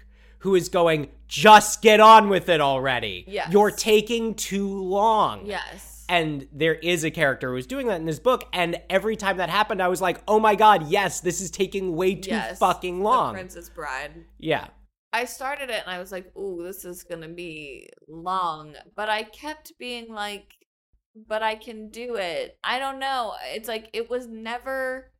[0.43, 3.23] who is going just get on with it already.
[3.29, 3.49] Yes.
[3.53, 5.45] You're taking too long.
[5.45, 6.03] Yes.
[6.09, 9.49] And there is a character who's doing that in this book and every time that
[9.49, 12.59] happened I was like, "Oh my god, yes, this is taking way too yes.
[12.59, 14.25] fucking The long." Princess Bride.
[14.37, 14.67] Yeah.
[15.13, 19.07] I started it and I was like, "Ooh, this is going to be long." But
[19.07, 20.55] I kept being like,
[21.15, 23.33] "But I can do it." I don't know.
[23.53, 25.13] It's like it was never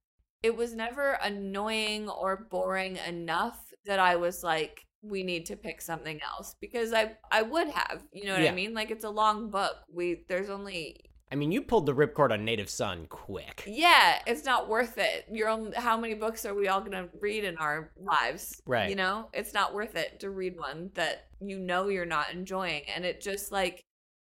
[0.44, 5.82] it was never annoying or boring enough that I was like, "We need to pick
[5.82, 8.52] something else." Because I I would have, you know what Yeah.
[8.52, 8.74] I mean?
[8.74, 9.76] Like it's a long book.
[9.94, 13.64] We there's only I mean, you pulled the ripcord on Native Son quick.
[13.66, 15.26] yeah, it's not worth it.
[15.32, 18.62] You're only, how many books are we all gonna read in our lives?
[18.68, 18.90] Right.
[18.90, 22.84] You know, it's not worth it to read one that you know you're not enjoying,
[22.96, 23.84] and it just like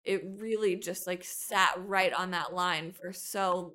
[0.03, 3.73] it really just like sat right on that line for so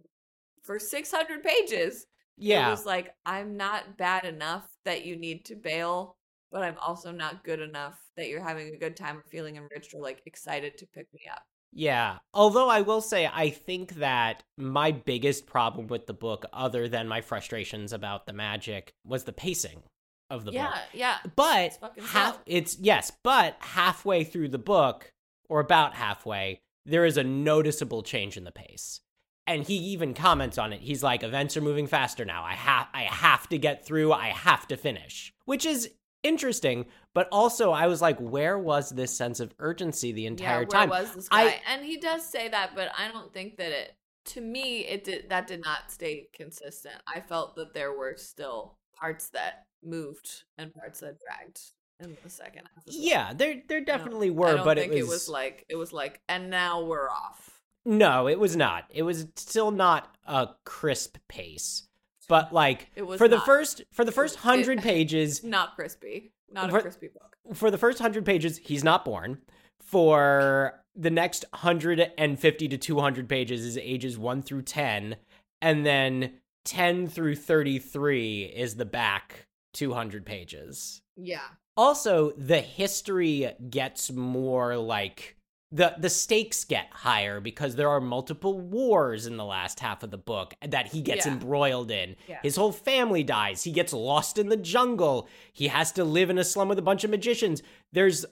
[0.62, 2.06] for 600 pages.
[2.36, 2.68] Yeah.
[2.68, 6.15] It was like I'm not bad enough that you need to bail,
[6.50, 10.00] but I'm also not good enough that you're having a good time feeling enriched or
[10.00, 11.42] like excited to pick me up.
[11.72, 12.18] Yeah.
[12.32, 17.08] Although I will say, I think that my biggest problem with the book, other than
[17.08, 19.82] my frustrations about the magic, was the pacing
[20.30, 20.74] of the yeah, book.
[20.94, 21.16] yeah.
[21.24, 21.30] Yeah.
[21.36, 25.12] But It's half it's yes, but halfway through the book,
[25.48, 29.00] or about halfway, there is a noticeable change in the pace.
[29.46, 30.80] And he even comments on it.
[30.80, 32.42] He's like, events are moving faster now.
[32.42, 35.32] I have I have to get through, I have to finish.
[35.44, 35.90] Which is
[36.26, 40.66] interesting, but also I was like, where was this sense of urgency the entire yeah,
[40.68, 40.90] time?
[40.90, 43.94] Where was this I- and he does say that, but I don't think that it.
[44.34, 46.96] To me, it did that did not stay consistent.
[47.06, 51.60] I felt that there were still parts that moved and parts that dragged
[52.00, 52.82] in the second half.
[52.86, 56.20] Yeah, there there definitely I were, don't but think it was, like it was like,
[56.28, 57.60] and now we're off.
[57.84, 58.86] no, it was not.
[58.90, 61.86] It was still not a crisp pace.
[62.28, 63.46] But like It was for the not.
[63.46, 66.32] first for the first hundred pages, Not crispy.
[66.50, 67.36] Not For- a crispy book.
[67.54, 69.38] for the first hundred pages, he's not born.
[69.80, 75.16] For the next hundred and fifty to two hundred pages is ages one through ten,
[75.62, 76.32] and then
[76.64, 81.00] ten through thirty three is the back two hundred pages.
[81.16, 81.42] Yeah.
[81.76, 85.35] also the history gets more like
[85.72, 90.10] the the stakes get higher because there are multiple wars in the last half of
[90.12, 91.32] the book that he gets Yeah.
[91.32, 92.14] embroiled in.
[92.28, 92.38] Yeah.
[92.42, 93.64] His whole family dies.
[93.64, 95.28] He gets lost in the jungle.
[95.52, 97.62] He has to live in a slum with a bunch of magicians.
[97.92, 98.24] There's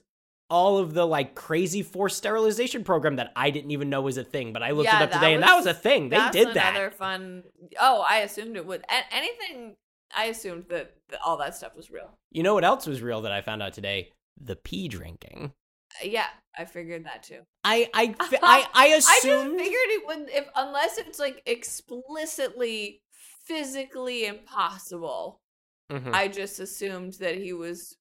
[0.51, 4.25] all of the like crazy forced sterilization program that I didn't even know was a
[4.25, 6.11] thing, but I looked Yeah, it up today and that was was- a thing.
[6.11, 6.95] They did another that.
[6.95, 7.43] fun.
[7.81, 8.85] Oh, I assumed it would.
[9.11, 9.75] Anything.
[10.17, 12.17] I assumed that, that all that stuff was real.
[12.31, 14.11] You know what else was real that I found out today?
[14.41, 15.53] the pee drinking.
[16.03, 16.27] Yeah,
[16.57, 17.41] I figured that too.
[17.65, 23.03] I I I, I I just assumed figured it would if unless it's like explicitly
[23.45, 25.41] physically impossible.
[25.91, 26.15] Mhm.
[26.15, 27.97] I just assumed that he was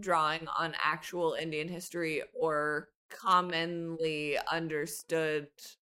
[0.00, 5.48] drawing on actual Indian history or commonly understood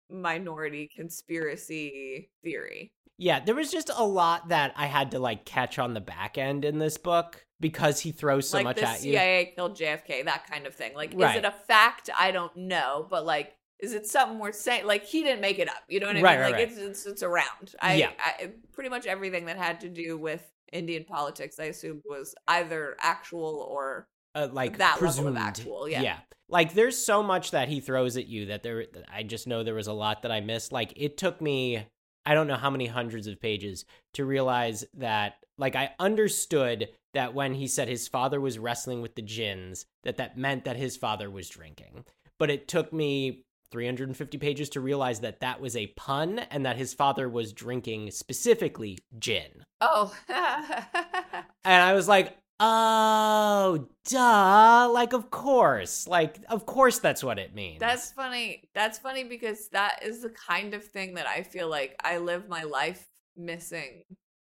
[0.09, 2.93] minority conspiracy theory.
[3.19, 6.37] Yeah, there was just a lot that I had to like catch on the back
[6.37, 9.11] end in this book because he throws so like much at you.
[9.11, 10.93] CIA killed JFK, that kind of thing.
[10.95, 12.09] Like, is it a fact?
[12.17, 14.85] I don't know, but like, is it something we're saying?
[14.87, 15.83] Like, he didn't make it up.
[15.89, 16.39] You know what I Right, mean?
[16.41, 16.69] right, like, right.
[16.71, 17.75] It's, it's it's around.
[17.81, 18.11] I, Yeah.
[18.17, 22.95] I pretty much everything that had to do with Indian politics, I assumed was either
[23.01, 25.37] actual or uh, like that level of presumed.
[25.37, 26.19] actual, yeah.
[26.47, 29.75] Like there's so much that he throws at you that there I just know there
[29.75, 30.71] was a lot that I missed.
[30.71, 31.85] Like it took me
[32.29, 37.33] I don't know how many hundreds of pages to realize that like I understood that
[37.33, 40.95] when he said his father was wrestling with the gins that that meant that his
[40.95, 42.05] father was drinking.
[42.37, 46.77] But it took me 350 pages to realize that that was a pun and that
[46.77, 49.63] his father was drinking specifically gin.
[49.81, 54.89] oh, And I was like, oh, duh.
[54.91, 56.07] Like, of course.
[56.07, 57.79] Like, of course that's what it means.
[57.79, 58.69] that's funny.
[58.73, 62.49] That's funny because that is the kind of thing that I feel like I live
[62.49, 64.03] my life missing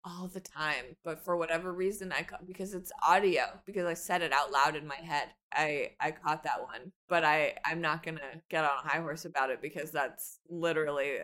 [0.03, 0.95] all the time.
[1.03, 4.75] But for whatever reason, I ca- because it's audio because I said it out loud
[4.75, 5.29] in my head.
[5.53, 9.25] I I caught that one, but I I'm not gonna get on a high horse
[9.25, 11.17] about it because that's literally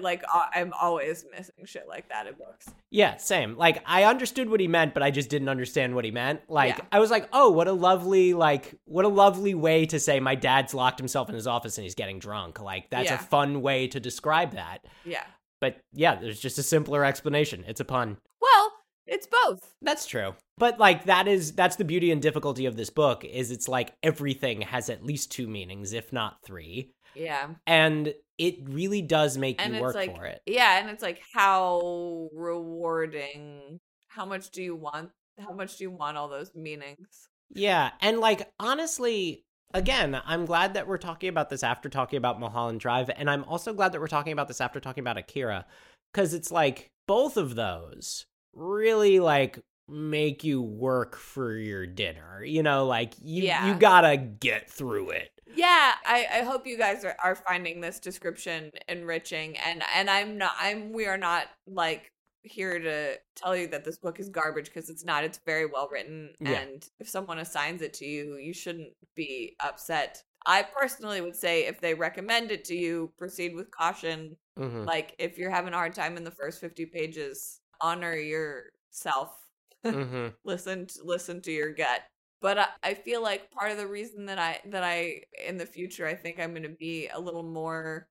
[0.00, 2.66] like uh, I'm always missing shit like that in books.
[2.90, 3.56] Yeah, same.
[3.56, 6.40] Like, I understood what he meant, but I just didn't understand what he meant.
[6.48, 6.84] Like, Yeah.
[6.90, 10.34] I was like, oh, what a lovely, like, what a lovely way to say my
[10.34, 12.58] dad's locked himself in his office and he's getting drunk.
[12.60, 13.14] Like, that's Yeah.
[13.14, 14.84] a fun way to describe that.
[15.04, 15.22] Yeah.
[15.60, 17.64] But yeah, there's just a simpler explanation.
[17.66, 18.16] It's a pun.
[18.40, 18.72] Well,
[19.06, 19.74] it's both.
[19.82, 20.34] That's true.
[20.58, 23.94] But like that is that's the beauty and difficulty of this book is it's like
[24.02, 26.92] everything has at least two meanings, if not three.
[27.14, 27.48] Yeah.
[27.66, 30.40] And it really does make and you work like for it.
[30.46, 35.90] yeah and it's like how rewarding how much do you want how much do you
[35.90, 39.44] want all those meanings Yeah, and like honestly,
[39.74, 43.44] again, I'm glad that we're talking about this after talking about Mulholland Drive, and I'm
[43.44, 45.66] also glad that we're talking about this after talking about Akira,
[46.12, 52.42] because it's like both of those really like make you work for your dinner.
[52.44, 53.66] You know, like you Yeah.
[53.68, 55.30] you gotta get through it.
[55.56, 60.38] yeah i i hope you guys are, are finding this description enriching and and i'm
[60.38, 62.08] not i'm we are not like
[62.42, 65.88] here to tell you that this book is garbage because it's not it's very well
[65.92, 66.60] written Yeah.
[66.60, 71.66] and if someone assigns it to you you shouldn't be upset i personally would say
[71.66, 74.86] if they recommend it to you proceed with caution Mhm.
[74.86, 79.36] like if you're having a hard time in the first 50 pages honor yourself
[79.84, 80.34] Mhm.
[80.44, 82.02] listen to, listen to your gut
[82.42, 85.66] but I, I feel like part of the reason that i that i in the
[85.66, 88.08] future i think i'm going to be a little more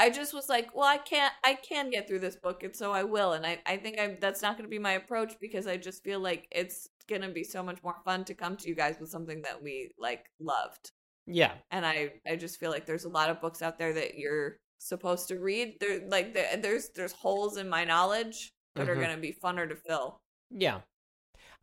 [0.00, 2.92] i just was like well i can't i can get through this book and so
[2.92, 5.66] i will and i, I think i'm that's not going to be my approach because
[5.66, 8.68] i just feel like it's going to be so much more fun to come to
[8.68, 10.92] you guys with something that we like loved
[11.26, 11.52] Yeah.
[11.70, 14.58] and I I just feel like there's a lot of books out there that you're
[14.78, 15.74] supposed to read.
[15.80, 19.00] There like there, there's there's holes in my knowledge that are Mhm.
[19.02, 20.20] going to be funner to fill.
[20.50, 20.80] Yeah.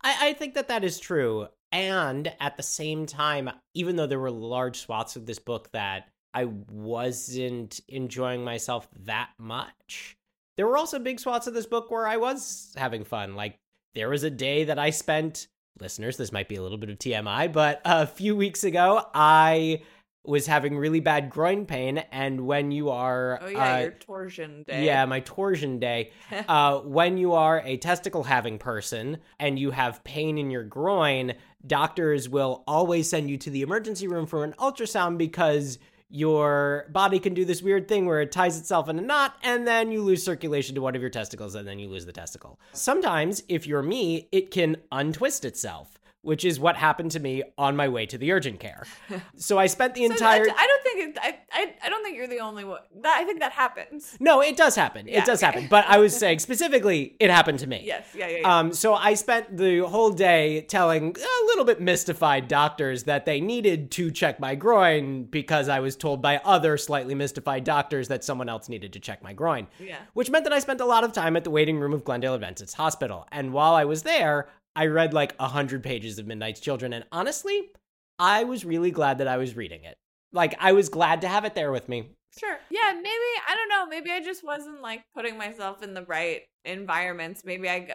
[0.02, 1.48] I, I think that that is true.
[1.72, 6.08] And at the same time, even though there were large swaths of this book that
[6.38, 10.16] I wasn't enjoying myself that much,
[10.56, 13.34] there were also big swaths of this book where I was having fun.
[13.34, 13.58] Like,
[13.94, 15.48] there was a day that I spent,
[15.80, 19.82] listeners, this might be a little bit of TMI, but a few weeks ago, I
[20.24, 21.98] was having really bad groin pain.
[22.12, 23.40] And when you are.
[23.42, 24.84] Oh yeah, uh, your torsion day.
[24.84, 26.12] yeah, my torsion day.
[26.48, 31.34] uh, when you are a testicle having person and you have pain in your groin,
[31.66, 35.78] doctors will always send you to the emergency room for an ultrasound because
[36.10, 39.66] your body can do this weird thing where it ties itself in a knot and
[39.66, 42.58] then you lose circulation to one of your testicles and then you lose the testicle.
[42.72, 45.97] Sometimes, if you're me, it can untwist itself.
[46.22, 48.84] Which is what happened to me on my way to the urgent care.
[49.36, 50.44] So I spent the So entire.
[50.44, 52.80] that- I don't think it, I, I I don't think you're the only one.
[53.02, 54.16] That I think that happens.
[54.20, 55.06] No, it does happen.
[55.06, 55.46] Yeah, it does okay.
[55.52, 55.68] happen.
[55.70, 57.82] But I was saying specifically, it happened to me.
[57.84, 58.38] Yes, yeah, yeah.
[58.38, 58.58] yeah.
[58.58, 63.40] Um, so I spent the whole day telling a little bit mystified doctors that they
[63.40, 68.24] needed to check my groin because I was told by other slightly mystified doctors that
[68.24, 69.68] someone else needed to check my groin.
[69.78, 69.98] yeah.
[70.14, 72.34] Which meant that I spent a lot of time at the waiting room of Glendale
[72.34, 73.26] Adventist Hospital.
[73.30, 76.92] And while I was there, I read like a hundred pages of Midnight's Children.
[76.92, 77.70] And honestly,
[78.18, 79.96] I was really glad that I was reading it.
[80.32, 82.10] Like I was glad to have it there with me.
[82.38, 82.58] Sure.
[82.70, 83.06] Yeah, maybe
[83.48, 83.86] I don't know.
[83.86, 87.42] Maybe I just wasn't like putting myself in the right environments.
[87.44, 87.88] Maybe I.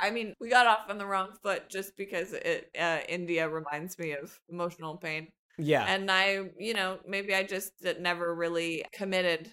[0.00, 3.48] I, I mean, we got off on the wrong foot just because it uh, India
[3.48, 5.84] reminds me of emotional pain, Yeah.
[5.88, 9.50] and I, you know, maybe I just never really committed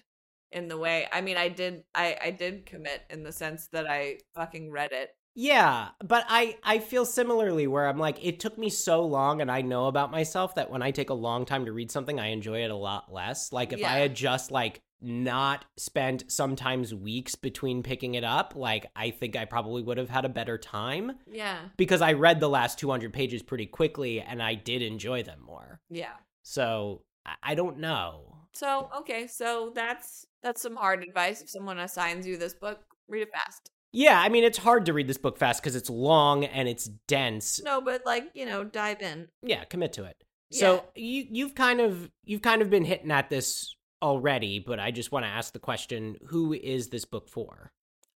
[0.52, 1.08] in the way.
[1.12, 1.82] I mean, I did.
[1.94, 5.10] I I did commit in the sense that I fucking read it.
[5.34, 9.50] Yeah, but I I feel similarly where I'm like it took me so long and
[9.50, 12.28] I know about myself that when I take a long time to read something I
[12.28, 13.52] enjoy it a lot less.
[13.52, 13.92] Like if Yeah.
[13.92, 19.36] I had just like not spent sometimes weeks between picking it up, like I think
[19.36, 21.58] I probably would have had a better time Yeah.
[21.76, 25.80] because I read the last 200 pages pretty quickly and I did enjoy them more.
[25.88, 26.12] Yeah.
[26.42, 28.36] So I, I don't know.
[28.52, 31.40] So okay, so that's that's some hard advice.
[31.40, 33.70] If someone assigns you this book, read it fast.
[33.92, 36.84] Yeah, I mean it's hard to read this book fast because it's long and it's
[37.08, 37.60] dense.
[37.64, 39.28] No, but like you know, dive in.
[39.42, 40.16] yeah commit to it
[40.52, 44.90] so you you've kind of you've kind of been hitting at this already but i
[44.90, 47.70] just want to ask the question who is this book for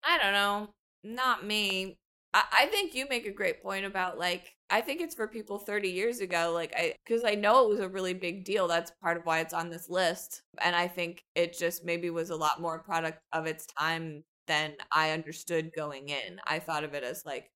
[0.04, 0.70] I don't know,
[1.04, 1.98] not me.
[2.34, 5.60] I, I think you make a great point about like I think it's for people
[5.60, 6.52] 30 years ago.
[6.54, 8.68] Like I, because I know it was a really big deal.
[8.68, 12.32] That's part of why it's on this list, and I think it just maybe was
[12.32, 16.40] a lot more product of its time than I understood going in.
[16.46, 17.52] I thought of it as like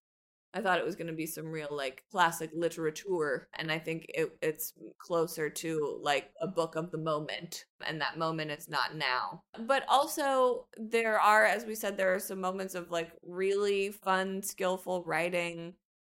[0.54, 4.06] I thought it was going to be some real like classic literature, and I think
[4.10, 8.96] it, it's closer to like a book of the moment, and that moment is not
[8.96, 9.44] now.
[9.60, 14.42] But also, there are, as we said, there are some moments of like really fun,
[14.42, 15.74] skillful writing.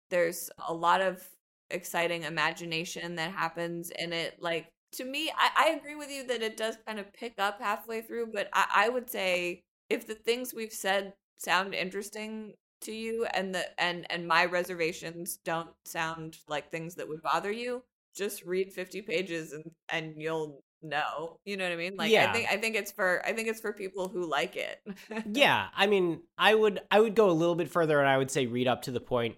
[0.09, 1.23] There's a lot of
[1.69, 4.37] exciting imagination that happens in it.
[4.39, 7.61] Like to me, I, I agree with you that it does kind of pick up
[7.61, 12.91] halfway through, but I, I would say if the things we've said sound interesting to
[12.91, 17.83] you and the and and my reservations don't sound like things that would bother you
[18.15, 21.95] just read 50 pages and and you'll know you know what i mean?
[21.95, 22.29] Like Yeah.
[22.29, 24.81] i think i think it's for i think it's for people who like it.
[25.31, 28.31] Yeah i mean i would i would go a little bit further and i would
[28.31, 29.35] say read up to the point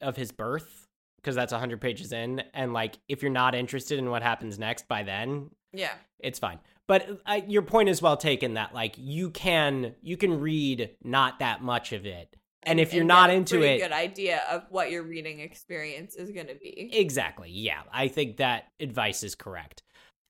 [0.00, 0.86] of his birth
[1.16, 4.86] because that's 100 pages in and like if you're not interested in what happens next
[4.86, 5.94] by then yeah.
[6.20, 10.40] it's fine but uh, your point is well taken that like you can you can
[10.40, 14.42] read not that much of it and if you're get not into it good idea
[14.50, 17.50] of what your reading experience is going to be Exactly.
[17.50, 17.82] Yeah.
[17.92, 19.82] I think that advice is correct.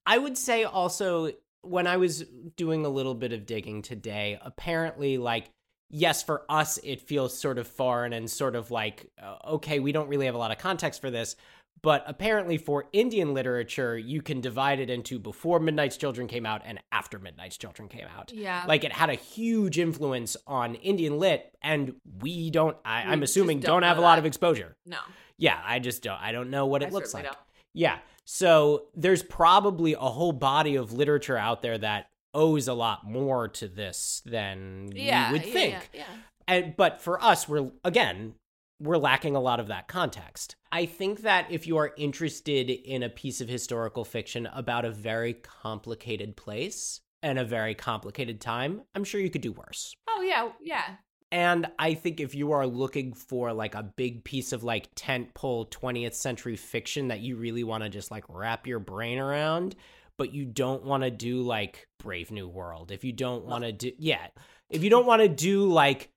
[0.05, 1.31] I would say also
[1.61, 2.23] when I was
[2.55, 5.49] doing a little bit of digging today, apparently, like,
[5.89, 9.91] yes, for us, it feels sort of foreign and sort of like, uh, okay, we
[9.91, 11.35] don't really have a lot of context for this.
[11.81, 16.63] But apparently, for Indian literature, you can divide it into before Midnight's Children came out
[16.65, 18.31] and after Midnight's Children came out.
[18.33, 23.21] yeah Like, it had a huge influence on Indian lit, and we don't, I, I'm
[23.21, 24.19] assuming, don't don't, have a lot that.
[24.19, 24.75] of exposure.
[24.85, 24.97] no
[25.37, 26.19] Yeah, I just don't.
[26.19, 27.25] I don't know what it I looks like.
[27.25, 27.37] don't.
[27.73, 27.99] Yeah.
[28.23, 33.47] So there's probably a whole body of literature out there that owes a lot more
[33.47, 35.89] to this than yeah we would yeah, think.
[35.93, 36.15] yeah, yeah.
[36.47, 38.33] And but for us, we're again,
[38.79, 40.55] we're lacking a lot of that context.
[40.71, 44.91] I think that if you are interested in a piece of historical fiction about a
[44.91, 49.95] very complicated place and a very complicated time, I'm sure you could do worse.
[50.09, 50.95] oh yeah yeah
[51.31, 55.69] And I think if you are looking for like a big piece of like tentpole
[55.71, 59.75] 20th century fiction that you really want to just like wrap your brain around,
[60.17, 63.71] but you don't want to do like Brave New World, if you don't want to
[63.71, 64.27] do, yeah,
[64.69, 66.09] if you don't want to do like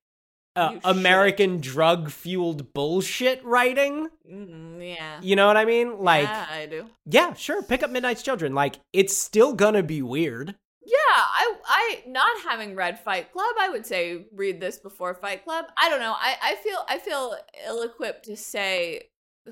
[0.58, 5.98] uh, American drug fueled bullshit writing, Mm, yeah you know what I mean?
[6.00, 8.54] Like, yeah, i do yeah, sure, pick up Midnight's Children.
[8.54, 10.54] Like, it's still gonna be weird.
[10.84, 15.44] Yeah, I I not having read Fight Club, I would say read this before Fight
[15.44, 15.66] Club.
[15.82, 16.14] I don't know.
[16.18, 17.36] I I feel I feel
[17.66, 19.08] ill equipped to say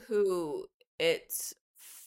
[0.09, 0.67] who
[0.99, 1.55] it's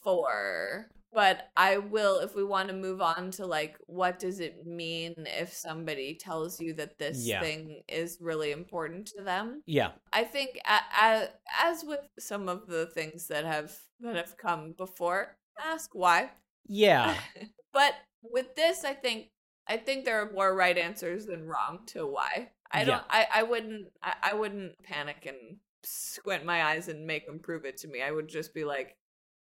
[0.04, 0.90] for.
[1.12, 5.16] But I will if we want to move on to like what does it mean
[5.18, 7.42] if somebody tells you that this Yeah.
[7.42, 9.64] thing is really important to them?
[9.66, 9.92] Yeah.
[10.14, 11.30] I think as,
[11.62, 16.32] as with some of the things that have that have come before, ask why.
[16.68, 17.16] Yeah.
[17.74, 19.30] but with this, I think
[19.68, 22.52] I think there are more right answers than wrong to why.
[22.72, 23.04] I don't.
[23.10, 23.88] I, I wouldn't.
[24.04, 28.02] I, I wouldn't panic and squint my eyes and make them prove it to me.
[28.02, 28.96] I would just be like,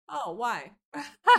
[0.09, 0.71] "Oh, why?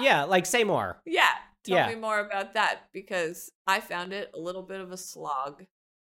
[0.01, 0.25] yeah.
[0.25, 1.01] Like, say more.
[1.07, 1.33] yeah,
[1.65, 1.89] tell Yeah.
[1.89, 5.65] me more about that because I found it a little bit of a slog.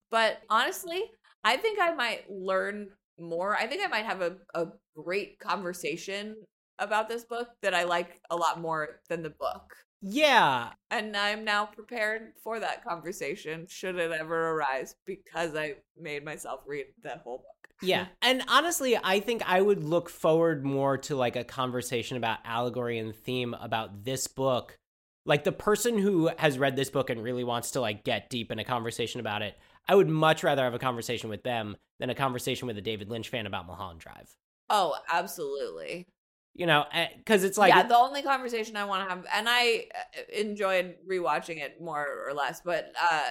[0.09, 1.03] But honestly,
[1.43, 2.89] I think I might learn
[3.19, 3.55] more.
[3.55, 6.35] I think I might have a, a great conversation
[6.79, 9.73] about this book that I like a lot more than the book.
[10.01, 10.71] Yeah.
[10.89, 16.61] And I'm now prepared for that conversation should it ever arise because I made myself
[16.65, 17.60] read that whole book.
[17.81, 18.07] Yeah.
[18.21, 22.99] And honestly, I think I would look forward more to like a conversation about allegory
[22.99, 24.77] and theme about this book
[25.25, 28.51] Like the person who has read this book and really wants to like get deep
[28.51, 29.57] in a conversation about it,
[29.87, 33.09] I would much rather have a conversation with them than a conversation with a David
[33.09, 34.35] Lynch fan about Mulholland Drive.
[34.69, 36.07] Oh, absolutely.
[36.53, 36.85] You know,
[37.17, 40.95] because it's like yeah, the only conversation I want to have, and I uh, enjoyed
[41.09, 43.29] rewatching it more or less, but uh,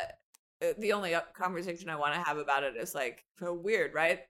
[0.79, 4.21] the only uh, conversation I want to have about it is like so weird, right?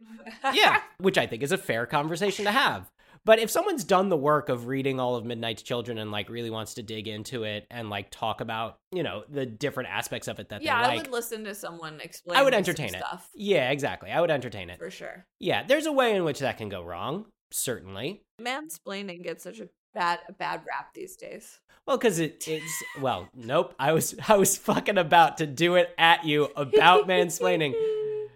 [0.52, 2.90] yeah, which I think is a fair conversation to have.
[3.24, 6.48] But if someone's done the work of reading all of Midnight's Children and like really
[6.48, 10.38] wants to dig into it and like talk about, you know, the different aspects of
[10.38, 12.38] it that yeah, they like, I would listen to someone explain.
[12.38, 12.98] I would entertain it.
[12.98, 14.10] stuff Yeah, exactly.
[14.10, 14.78] I would entertain it.
[14.78, 15.26] for sure.
[15.38, 18.22] Yeah, there's a way in which that can go wrong, certainly.
[18.40, 21.58] Mansplaining gets such a bad a bad rap these days.
[21.86, 23.74] Well, because it, it's well, nope.
[23.78, 27.74] I was I was fucking about to do it at you about mansplaining.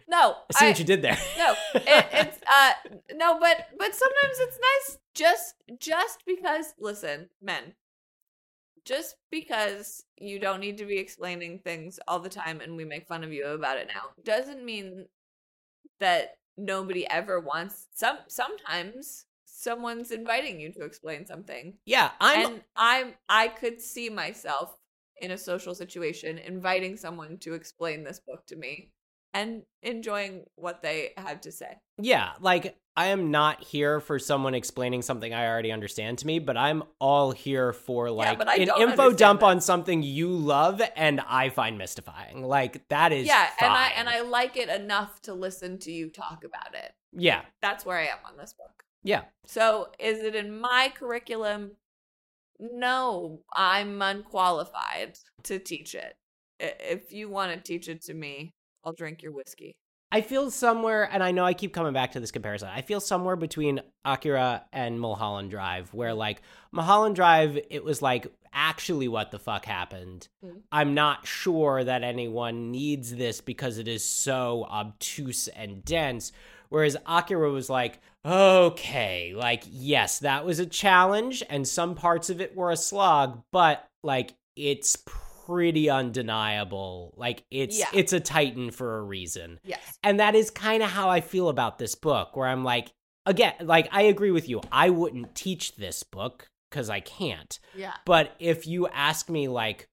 [0.07, 1.19] No, I see I- what you did there.
[1.39, 2.73] no it, it's uh
[3.15, 7.73] no but but sometimes it's nice just just because listen men
[8.85, 13.09] just because you don't need to be explaining things all the time and we make
[13.09, 15.07] fun of you about it now doesn't mean
[16.01, 19.25] that nobody ever wants some sometimes
[19.65, 21.75] someone's inviting you to explain something.
[21.87, 24.77] Yeah, I'm and i'm i could see myself
[25.21, 28.91] in a social situation inviting someone to explain this book to me
[29.33, 31.79] and enjoying what they had to say.
[31.99, 36.39] Yeah, like I am not here for someone explaining something I already understand to me,
[36.39, 39.47] but I'm all here for like I an info dump that.
[39.47, 42.45] on something you love and I find mystifying.
[42.45, 46.11] Like that is yeah and i and i like it enough to listen to you
[46.11, 46.93] talk about it.
[47.17, 51.73] Yeah, that's where i am on this book yeah, so is it in my curriculum
[52.59, 56.17] no i'm unqualified to teach it
[56.61, 58.53] if you want to teach it to me
[58.85, 59.77] i'll drink your whiskey
[60.13, 62.69] I feel somewhere, and I know I keep coming back to this comparison.
[62.69, 66.41] I feel somewhere between Akira and Mulholland Drive, where like
[66.71, 70.29] Mulholland Drive, it was like actually what the fuck happened.
[70.45, 70.63] Mhm.
[70.71, 76.31] I'm not sure that anyone needs this because it is so obtuse and dense.
[76.69, 82.41] Whereas Akira was like, okay, like, yes, that was a challenge, and some parts of
[82.41, 84.97] it were a slog, but like, it's
[85.47, 87.13] pretty undeniable.
[87.17, 87.89] Like, it's Yeah.
[87.93, 89.61] it's a titan for a reason.
[89.65, 92.93] yes And that is kind of how I feel about this book, where I'm like,
[93.27, 94.61] again, like, I agree with you.
[94.73, 97.59] I wouldn't teach this book because I can't.
[97.77, 99.87] yeah But if you ask me, like,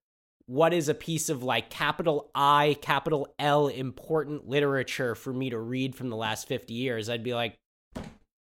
[0.52, 5.58] what is a piece of like capital I, capital L important literature for me to
[5.58, 7.56] read from the last 50 years, I'd be like,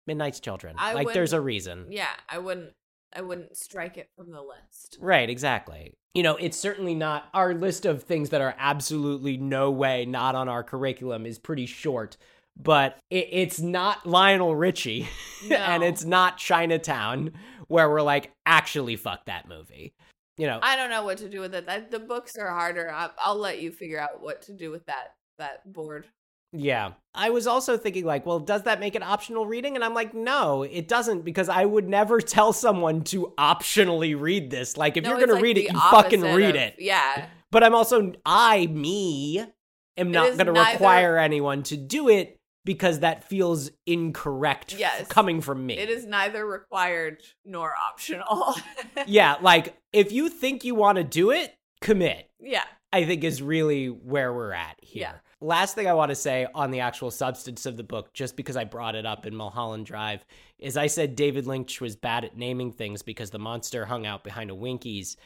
[0.06, 0.76] Midnight's Children.
[0.78, 1.86] I like, there's a reason.
[1.88, 2.72] yeah i wouldn't
[3.14, 5.94] i wouldn't strike it from the list Right, exactly.
[6.14, 10.34] You know, it's certainly not our list of things that are absolutely no way not
[10.34, 12.16] on our curriculum is pretty short,
[12.56, 15.08] but it, it's not Lionel Richie
[15.50, 17.32] and it's not Chinatown
[17.68, 19.92] where we're like, actually, fuck that movie.
[20.38, 23.10] You know, i don't know what to do with it the books are harder I,
[23.24, 26.06] i'll let you figure out what to do with that that board
[26.52, 26.92] yeah.
[27.14, 29.74] I was also thinking, like, well, does that make it optional reading?
[29.74, 34.50] And I'm like, no, it doesn't, because I would never tell someone to optionally read
[34.50, 34.76] this.
[34.76, 36.76] Like, if No, you're going to like read it, you fucking read of- it.
[36.78, 39.44] yeah But I'm also I me
[39.96, 42.35] am not going to require anyone to do it
[42.66, 45.06] because that feels incorrect f- Yes.
[45.08, 45.78] coming from me.
[45.78, 48.54] It is neither required nor optional.
[49.06, 52.28] yeah, like if you think you want to do it, commit.
[52.38, 52.64] yeah.
[52.92, 55.02] I think is really where we're at here.
[55.02, 55.12] Yeah.
[55.40, 58.56] Last thing I want to say on the actual substance of the book, just because
[58.56, 60.24] I brought it up in Mulholland Drive,
[60.58, 64.24] is I said David Lynch was bad at naming things because the monster hung out
[64.24, 65.16] behind a Winkies.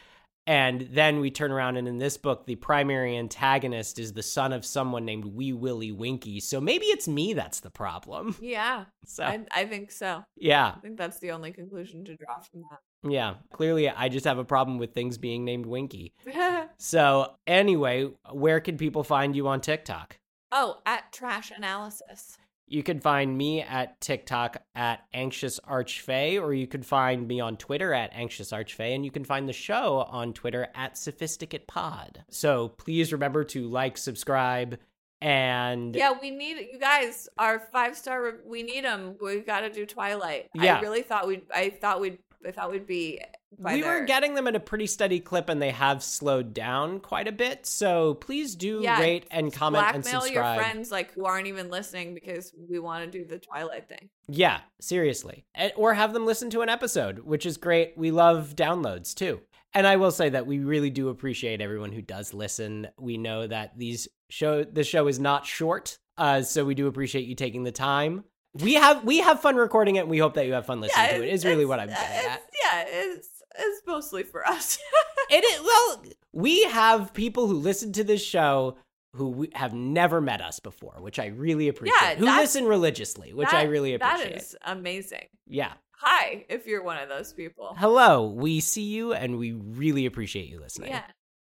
[0.46, 4.52] And then we turn around and in this book, the primary antagonist is the son
[4.52, 6.40] of someone named Wee Willie Winkie.
[6.40, 8.34] So maybe it's me that's the problem.
[8.40, 8.86] Yeah.
[9.04, 10.24] So I, I think so.
[10.36, 13.10] yeah, I think that's the only conclusion to draw from that.
[13.10, 13.34] yeah.
[13.52, 16.12] Clearly, I just have a problem with things being named Winkie.
[16.78, 20.18] So anyway, where can people find you on TikTok?
[20.52, 22.36] oh, at Trash Analysis.
[22.70, 27.56] You can find me at TikTok at Anxious Archfey, or you can find me on
[27.56, 32.24] Twitter at Anxious Archfey, and you can find the show on Twitter at Sophisticate Pod.
[32.30, 34.78] So please remember to like, subscribe,
[35.20, 37.28] and Yeah, we need you guys.
[37.36, 38.36] Our five star.
[38.46, 39.16] We need them.
[39.20, 40.48] We've got to do Twilight.
[40.54, 40.78] Yeah.
[40.78, 41.42] I really thought we'd.
[41.52, 42.18] I thought we'd.
[42.46, 43.20] I thought we'd be.
[43.58, 47.28] We were getting them at a pretty steady clip, and they have slowed down quite
[47.28, 47.66] a bit.
[47.66, 50.56] So please do Yeah, rate and comment and Blackmail subscribe.
[50.56, 54.08] your friends like who aren't even listening because we want to do the Twilight thing.
[54.28, 55.44] Yeah, seriously.
[55.54, 57.94] And- Or have them listen to an episode, which is great.
[57.96, 59.40] We love downloads too.
[59.74, 62.88] And I will say that we really do appreciate everyone who does listen.
[62.98, 67.26] We know that these show the show is not short, uh, so we do appreciate
[67.26, 68.24] you taking the time.
[68.54, 71.08] We have we have fun recording it, and we hope that you have fun listening
[71.20, 71.28] to it.
[71.32, 72.42] Is really what I'm it's- getting uh, at.
[72.64, 73.28] Yeah, it's
[73.58, 74.78] it's mostly for us.
[75.30, 78.76] it is well we have people who listen to this show
[79.14, 83.52] who have never met us before which i really appreciate Yeah, who listen religiously which
[83.52, 85.26] i really appreciate That is amazing.
[85.46, 85.72] yeah
[86.02, 87.74] Hi, if you're one of those people.
[87.78, 91.02] hello we see you and we really appreciate you listening Yeah.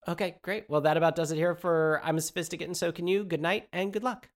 [0.09, 3.07] okay great well that about does it here for i'm a sophisticate and so can
[3.07, 4.29] you good night and good luck.